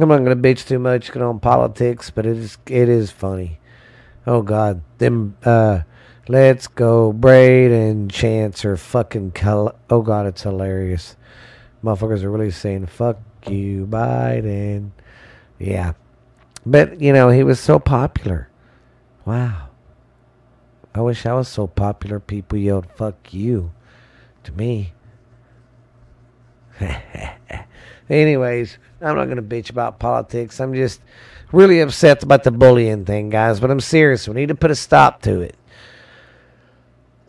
I'm 0.00 0.08
not 0.08 0.18
gonna 0.18 0.36
bitch 0.36 0.64
too 0.68 0.78
much 0.78 1.14
on 1.16 1.40
politics, 1.40 2.10
but 2.10 2.24
it 2.24 2.36
is 2.36 2.56
it 2.66 2.88
is 2.88 3.10
funny. 3.10 3.58
Oh 4.26 4.42
God, 4.42 4.82
them 4.98 5.36
uh, 5.44 5.80
let's 6.28 6.66
go 6.66 7.12
Brandon 7.12 8.08
Chance 8.08 8.64
are 8.64 8.76
fucking. 8.76 9.32
Col- 9.32 9.76
oh 9.88 10.02
God, 10.02 10.26
it's 10.26 10.42
hilarious. 10.42 11.16
Motherfuckers 11.84 12.24
are 12.24 12.30
really 12.30 12.50
saying 12.50 12.86
"fuck 12.86 13.18
you, 13.48 13.86
Biden." 13.86 14.90
Yeah, 15.58 15.92
but 16.64 17.00
you 17.00 17.12
know 17.12 17.28
he 17.28 17.44
was 17.44 17.60
so 17.60 17.78
popular. 17.78 18.48
Wow. 19.24 19.68
I 20.94 21.00
wish 21.02 21.26
I 21.26 21.34
was 21.34 21.48
so 21.48 21.66
popular. 21.66 22.18
People 22.18 22.58
yelled 22.58 22.86
"fuck 22.96 23.32
you" 23.32 23.70
to 24.44 24.52
me. 24.52 24.92
Anyways, 28.10 28.78
I'm 29.00 29.16
not 29.16 29.26
going 29.26 29.36
to 29.36 29.42
bitch 29.42 29.70
about 29.70 29.98
politics. 29.98 30.60
I'm 30.60 30.74
just 30.74 31.00
really 31.52 31.80
upset 31.80 32.22
about 32.22 32.44
the 32.44 32.50
bullying 32.50 33.04
thing, 33.04 33.30
guys. 33.30 33.60
But 33.60 33.70
I'm 33.70 33.80
serious. 33.80 34.28
We 34.28 34.34
need 34.34 34.48
to 34.48 34.54
put 34.54 34.70
a 34.70 34.74
stop 34.74 35.22
to 35.22 35.40
it. 35.40 35.56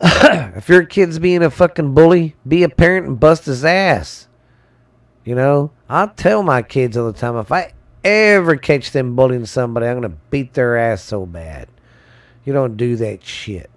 if 0.00 0.68
your 0.68 0.84
kid's 0.84 1.18
being 1.18 1.42
a 1.42 1.50
fucking 1.50 1.94
bully, 1.94 2.36
be 2.46 2.62
a 2.62 2.68
parent 2.68 3.06
and 3.06 3.20
bust 3.20 3.46
his 3.46 3.64
ass. 3.64 4.28
You 5.24 5.34
know, 5.34 5.72
I 5.88 6.06
tell 6.06 6.42
my 6.42 6.62
kids 6.62 6.96
all 6.96 7.10
the 7.10 7.18
time 7.18 7.36
if 7.36 7.52
I 7.52 7.72
ever 8.04 8.56
catch 8.56 8.92
them 8.92 9.16
bullying 9.16 9.44
somebody, 9.44 9.86
I'm 9.86 10.00
going 10.00 10.10
to 10.10 10.18
beat 10.30 10.54
their 10.54 10.76
ass 10.76 11.02
so 11.02 11.26
bad. 11.26 11.68
You 12.44 12.52
don't 12.52 12.76
do 12.76 12.96
that 12.96 13.24
shit. 13.24 13.70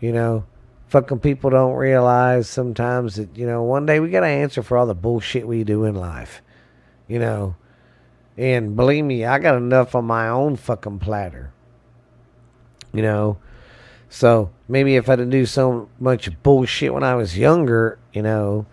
You 0.00 0.12
know, 0.12 0.44
fucking 0.88 1.20
people 1.20 1.50
don't 1.50 1.74
realize 1.74 2.48
sometimes 2.48 3.16
that, 3.16 3.36
you 3.36 3.46
know, 3.46 3.62
one 3.62 3.86
day 3.86 4.00
we 4.00 4.10
got 4.10 4.20
to 4.20 4.26
answer 4.26 4.62
for 4.62 4.76
all 4.76 4.86
the 4.86 4.94
bullshit 4.94 5.46
we 5.46 5.64
do 5.64 5.84
in 5.84 5.94
life. 5.94 6.42
You 7.06 7.18
know, 7.18 7.56
and 8.36 8.76
believe 8.76 9.04
me, 9.04 9.24
I 9.24 9.38
got 9.38 9.56
enough 9.56 9.94
on 9.94 10.04
my 10.04 10.28
own 10.28 10.56
fucking 10.56 10.98
platter. 10.98 11.52
You 12.92 13.02
know, 13.02 13.38
so 14.08 14.50
maybe 14.68 14.96
if 14.96 15.08
I 15.08 15.16
didn't 15.16 15.30
do 15.30 15.46
so 15.46 15.88
much 15.98 16.30
bullshit 16.42 16.94
when 16.94 17.02
I 17.02 17.14
was 17.14 17.36
younger, 17.36 17.98
you 18.12 18.22
know, 18.22 18.66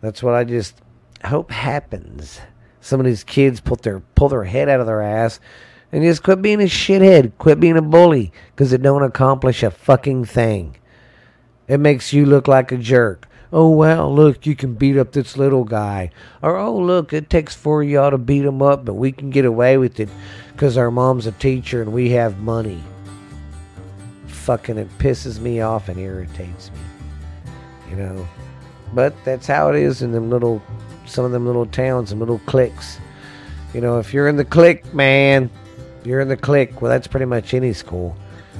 that's 0.00 0.22
what 0.22 0.34
I 0.34 0.44
just 0.44 0.80
hope 1.24 1.50
happens. 1.50 2.40
Some 2.80 3.00
of 3.00 3.06
these 3.06 3.24
kids 3.24 3.60
pull 3.60 3.76
their 3.76 4.00
pull 4.14 4.28
their 4.28 4.44
head 4.44 4.68
out 4.68 4.80
of 4.80 4.86
their 4.86 5.02
ass 5.02 5.40
and 5.92 6.02
just 6.02 6.22
quit 6.22 6.42
being 6.42 6.60
a 6.60 6.64
shithead, 6.64 7.32
quit 7.38 7.60
being 7.60 7.76
a 7.76 7.82
bully, 7.82 8.32
because 8.54 8.72
it 8.72 8.82
don't 8.82 9.02
accomplish 9.02 9.62
a 9.62 9.70
fucking 9.70 10.24
thing. 10.24 10.76
It 11.68 11.78
makes 11.78 12.12
you 12.12 12.26
look 12.26 12.48
like 12.48 12.70
a 12.72 12.76
jerk. 12.76 13.25
Oh, 13.52 13.70
well, 13.70 14.12
look, 14.12 14.44
you 14.44 14.56
can 14.56 14.74
beat 14.74 14.98
up 14.98 15.12
this 15.12 15.36
little 15.36 15.64
guy. 15.64 16.10
Or, 16.42 16.56
oh, 16.56 16.76
look, 16.76 17.12
it 17.12 17.30
takes 17.30 17.54
four 17.54 17.82
of 17.82 17.88
y'all 17.88 18.10
to 18.10 18.18
beat 18.18 18.44
him 18.44 18.60
up, 18.60 18.84
but 18.84 18.94
we 18.94 19.12
can 19.12 19.30
get 19.30 19.44
away 19.44 19.78
with 19.78 20.00
it 20.00 20.08
because 20.52 20.76
our 20.76 20.90
mom's 20.90 21.26
a 21.26 21.32
teacher 21.32 21.80
and 21.80 21.92
we 21.92 22.10
have 22.10 22.38
money. 22.38 22.82
Fucking, 24.26 24.78
it 24.78 24.98
pisses 24.98 25.38
me 25.38 25.60
off 25.60 25.88
and 25.88 25.98
irritates 25.98 26.70
me. 26.70 26.78
You 27.90 27.96
know? 27.96 28.28
But 28.92 29.14
that's 29.24 29.46
how 29.46 29.70
it 29.70 29.76
is 29.76 30.02
in 30.02 30.12
them 30.12 30.28
little, 30.30 30.60
some 31.06 31.24
of 31.24 31.32
them 31.32 31.46
little 31.46 31.66
towns 31.66 32.10
and 32.10 32.20
little 32.20 32.40
cliques. 32.46 32.98
You 33.74 33.80
know, 33.80 33.98
if 33.98 34.12
you're 34.12 34.28
in 34.28 34.36
the 34.36 34.44
clique, 34.44 34.92
man, 34.92 35.50
you're 36.04 36.20
in 36.20 36.28
the 36.28 36.36
clique. 36.36 36.80
Well, 36.80 36.90
that's 36.90 37.06
pretty 37.06 37.26
much 37.26 37.54
any 37.54 37.72
school. 37.72 38.16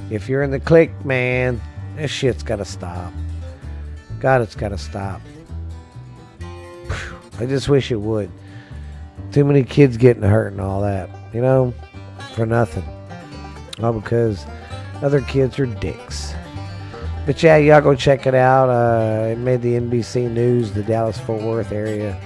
If 0.09 0.29
you're 0.29 0.43
in 0.43 0.51
the 0.51 0.59
clique, 0.59 1.03
man, 1.03 1.61
this 1.95 2.11
shit's 2.11 2.43
got 2.43 2.57
to 2.57 2.65
stop. 2.65 3.11
God, 4.19 4.41
it's 4.41 4.55
got 4.55 4.69
to 4.69 4.77
stop. 4.77 5.21
I 7.39 7.45
just 7.45 7.69
wish 7.69 7.91
it 7.91 8.01
would. 8.01 8.31
Too 9.31 9.45
many 9.45 9.63
kids 9.63 9.97
getting 9.97 10.23
hurt 10.23 10.53
and 10.53 10.61
all 10.61 10.81
that, 10.81 11.09
you 11.33 11.41
know, 11.41 11.73
for 12.33 12.45
nothing. 12.45 12.83
All 13.81 13.93
because 13.93 14.45
other 15.03 15.21
kids 15.21 15.59
are 15.59 15.67
dicks. 15.67 16.33
But 17.27 17.43
yeah, 17.43 17.57
y'all 17.57 17.81
go 17.81 17.93
check 17.93 18.25
it 18.25 18.33
out. 18.33 18.69
Uh, 18.69 19.27
it 19.27 19.37
made 19.37 19.61
the 19.61 19.73
NBC 19.73 20.31
News, 20.31 20.71
the 20.71 20.81
Dallas 20.81 21.19
Fort 21.19 21.43
Worth 21.43 21.71
area. 21.71 22.19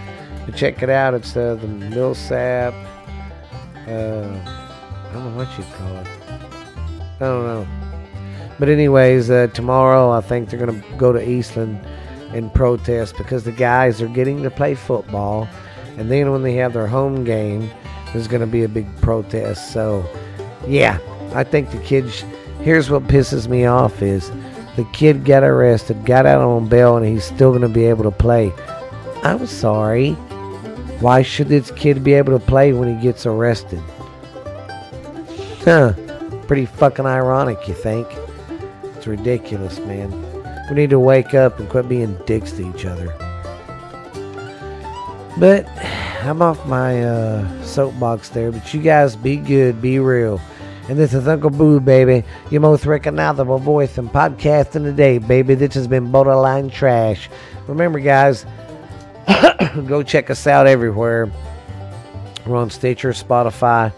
But 0.46 0.56
check 0.56 0.82
it 0.82 0.90
out. 0.90 1.14
It's 1.14 1.36
uh, 1.36 1.56
the 1.56 1.68
Millsap. 1.68 2.74
Uh, 3.88 3.90
I 3.90 5.14
don't 5.14 5.26
know 5.26 5.36
what 5.36 5.58
you'd 5.58 5.68
call 5.74 5.98
it. 5.98 6.08
I 6.30 7.20
don't 7.20 7.44
know. 7.46 7.81
But 8.60 8.70
anyways, 8.70 9.30
uh, 9.30 9.48
tomorrow 9.54 10.12
I 10.12 10.22
think 10.22 10.50
they're 10.50 10.60
gonna 10.60 10.84
go 10.98 11.12
to 11.12 11.30
Eastland 11.30 11.80
and 12.34 12.54
protest 12.54 13.18
because 13.18 13.44
the 13.44 13.52
guys 13.52 14.02
are 14.02 14.08
getting 14.08 14.44
to 14.44 14.52
play 14.52 14.76
football, 14.76 15.48
and 15.98 16.10
then 16.12 16.32
when 16.32 16.44
they 16.44 16.54
have 16.54 16.74
their 16.74 16.88
home 16.88 17.24
game, 17.24 17.70
there's 18.14 18.28
gonna 18.28 18.48
be 18.48 18.64
a 18.64 18.70
big 18.70 18.88
protest. 19.02 19.74
So, 19.74 20.06
yeah, 20.68 21.00
I 21.34 21.44
think 21.44 21.72
the 21.72 21.80
kids. 21.80 22.24
Here's 22.62 22.92
what 22.92 23.08
pisses 23.08 23.48
me 23.48 23.66
off 23.66 24.04
is 24.04 24.32
the 24.76 24.86
kid 24.94 25.26
got 25.26 25.44
arrested, 25.44 26.06
got 26.06 26.26
out 26.26 26.42
on 26.42 26.70
bail, 26.70 26.98
and 26.98 27.06
he's 27.06 27.26
still 27.26 27.52
gonna 27.52 27.68
be 27.68 27.86
able 27.86 28.04
to 28.04 28.12
play. 28.12 28.54
I'm 29.24 29.48
sorry. 29.48 30.12
Why 31.02 31.24
should 31.24 31.48
this 31.48 31.72
kid 31.72 32.04
be 32.04 32.14
able 32.14 32.38
to 32.38 32.46
play 32.46 32.74
when 32.74 32.96
he 32.96 33.02
gets 33.02 33.26
arrested? 33.26 33.82
Huh. 35.64 35.94
Pretty 36.48 36.66
fucking 36.66 37.06
ironic, 37.06 37.68
you 37.68 37.74
think? 37.74 38.08
It's 39.02 39.08
ridiculous, 39.08 39.80
man. 39.80 40.12
We 40.70 40.76
need 40.76 40.92
to 40.92 41.00
wake 41.00 41.34
up 41.34 41.58
and 41.58 41.68
quit 41.68 41.90
being 41.90 42.16
dicks 42.28 42.52
to 42.52 42.70
each 42.70 42.86
other. 42.86 43.08
But 45.40 45.68
I'm 46.22 46.44
off 46.44 46.64
my 46.68 47.04
uh, 47.04 47.64
soapbox 47.64 48.30
there. 48.30 48.52
But 48.52 48.72
you 48.76 48.80
guys 48.80 49.16
be 49.16 49.38
good, 49.38 49.82
be 49.82 49.98
real. 49.98 50.40
And 50.88 51.00
this 51.00 51.16
is 51.16 51.28
Uncle 51.28 51.50
Boo, 51.50 51.80
baby. 51.80 52.24
Your 52.52 52.62
most 52.62 52.86
recognizable 52.86 53.58
voice 53.58 53.98
in 53.98 54.08
podcasting 54.08 54.84
today, 54.84 55.18
baby. 55.18 55.56
This 55.56 55.74
has 55.74 55.88
been 55.88 56.12
Borderline 56.12 56.70
Trash. 56.70 57.28
Remember, 57.66 57.98
guys, 57.98 58.46
go 59.88 60.04
check 60.04 60.30
us 60.30 60.46
out 60.46 60.68
everywhere. 60.68 61.32
We're 62.46 62.58
on 62.58 62.70
Stitcher, 62.70 63.14
Spotify, 63.14 63.94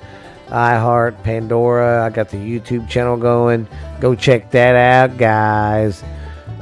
iHeart, 0.54 1.22
Pandora. 1.24 2.06
I 2.06 2.10
got 2.12 2.30
the 2.30 2.38
YouTube 2.38 2.88
channel 2.88 3.18
going. 3.18 3.68
Go 4.00 4.14
check 4.14 4.52
that 4.52 4.76
out, 4.76 5.18
guys. 5.18 6.04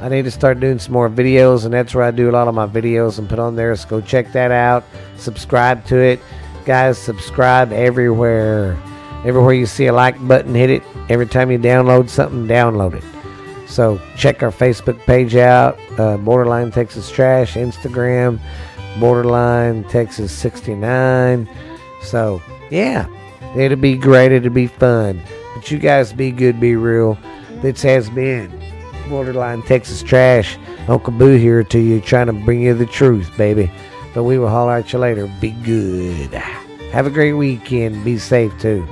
I 0.00 0.08
need 0.08 0.24
to 0.24 0.30
start 0.30 0.58
doing 0.58 0.78
some 0.78 0.94
more 0.94 1.08
videos, 1.08 1.64
and 1.64 1.72
that's 1.72 1.94
where 1.94 2.02
I 2.02 2.10
do 2.10 2.28
a 2.28 2.32
lot 2.32 2.48
of 2.48 2.54
my 2.54 2.66
videos 2.66 3.18
and 3.18 3.28
put 3.28 3.38
on 3.38 3.54
there. 3.54 3.76
So 3.76 3.88
go 3.88 4.00
check 4.00 4.32
that 4.32 4.50
out. 4.50 4.82
Subscribe 5.16 5.84
to 5.86 5.96
it. 5.98 6.20
Guys, 6.64 6.98
subscribe 6.98 7.70
everywhere. 7.70 8.76
Everywhere 9.24 9.52
you 9.52 9.66
see 9.66 9.86
a 9.86 9.92
like 9.92 10.16
button, 10.26 10.54
hit 10.54 10.70
it. 10.70 10.82
Every 11.08 11.26
time 11.26 11.50
you 11.50 11.58
download 11.58 12.08
something, 12.08 12.48
download 12.48 12.94
it. 12.94 13.04
So 13.68 14.00
check 14.16 14.42
our 14.42 14.50
Facebook 14.50 14.98
page 15.06 15.36
out, 15.36 15.78
uh, 15.98 16.16
Borderline 16.16 16.72
Texas 16.72 17.10
Trash, 17.10 17.54
Instagram, 17.54 18.40
Borderline 18.98 19.84
Texas 19.84 20.32
69. 20.32 21.48
So, 22.02 22.42
yeah. 22.70 23.06
It'll 23.56 23.76
be 23.76 23.96
great. 23.96 24.32
It'll 24.32 24.50
be 24.50 24.66
fun. 24.66 25.22
But 25.54 25.70
you 25.70 25.78
guys 25.78 26.12
be 26.12 26.30
good, 26.30 26.58
be 26.58 26.76
real. 26.76 27.18
This 27.60 27.82
has 27.82 28.10
been 28.10 28.50
Borderline 29.08 29.62
Texas 29.62 30.02
Trash. 30.02 30.58
Uncle 30.88 31.12
Boo 31.12 31.36
here 31.36 31.62
to 31.62 31.78
you, 31.78 32.00
trying 32.00 32.26
to 32.26 32.32
bring 32.32 32.62
you 32.62 32.74
the 32.74 32.86
truth, 32.86 33.30
baby. 33.36 33.70
But 34.14 34.24
we 34.24 34.38
will 34.38 34.48
holler 34.48 34.76
at 34.76 34.92
you 34.92 34.98
later. 34.98 35.26
Be 35.40 35.50
good. 35.50 36.32
Have 36.32 37.06
a 37.06 37.10
great 37.10 37.34
weekend. 37.34 38.04
Be 38.04 38.18
safe, 38.18 38.58
too. 38.60 38.86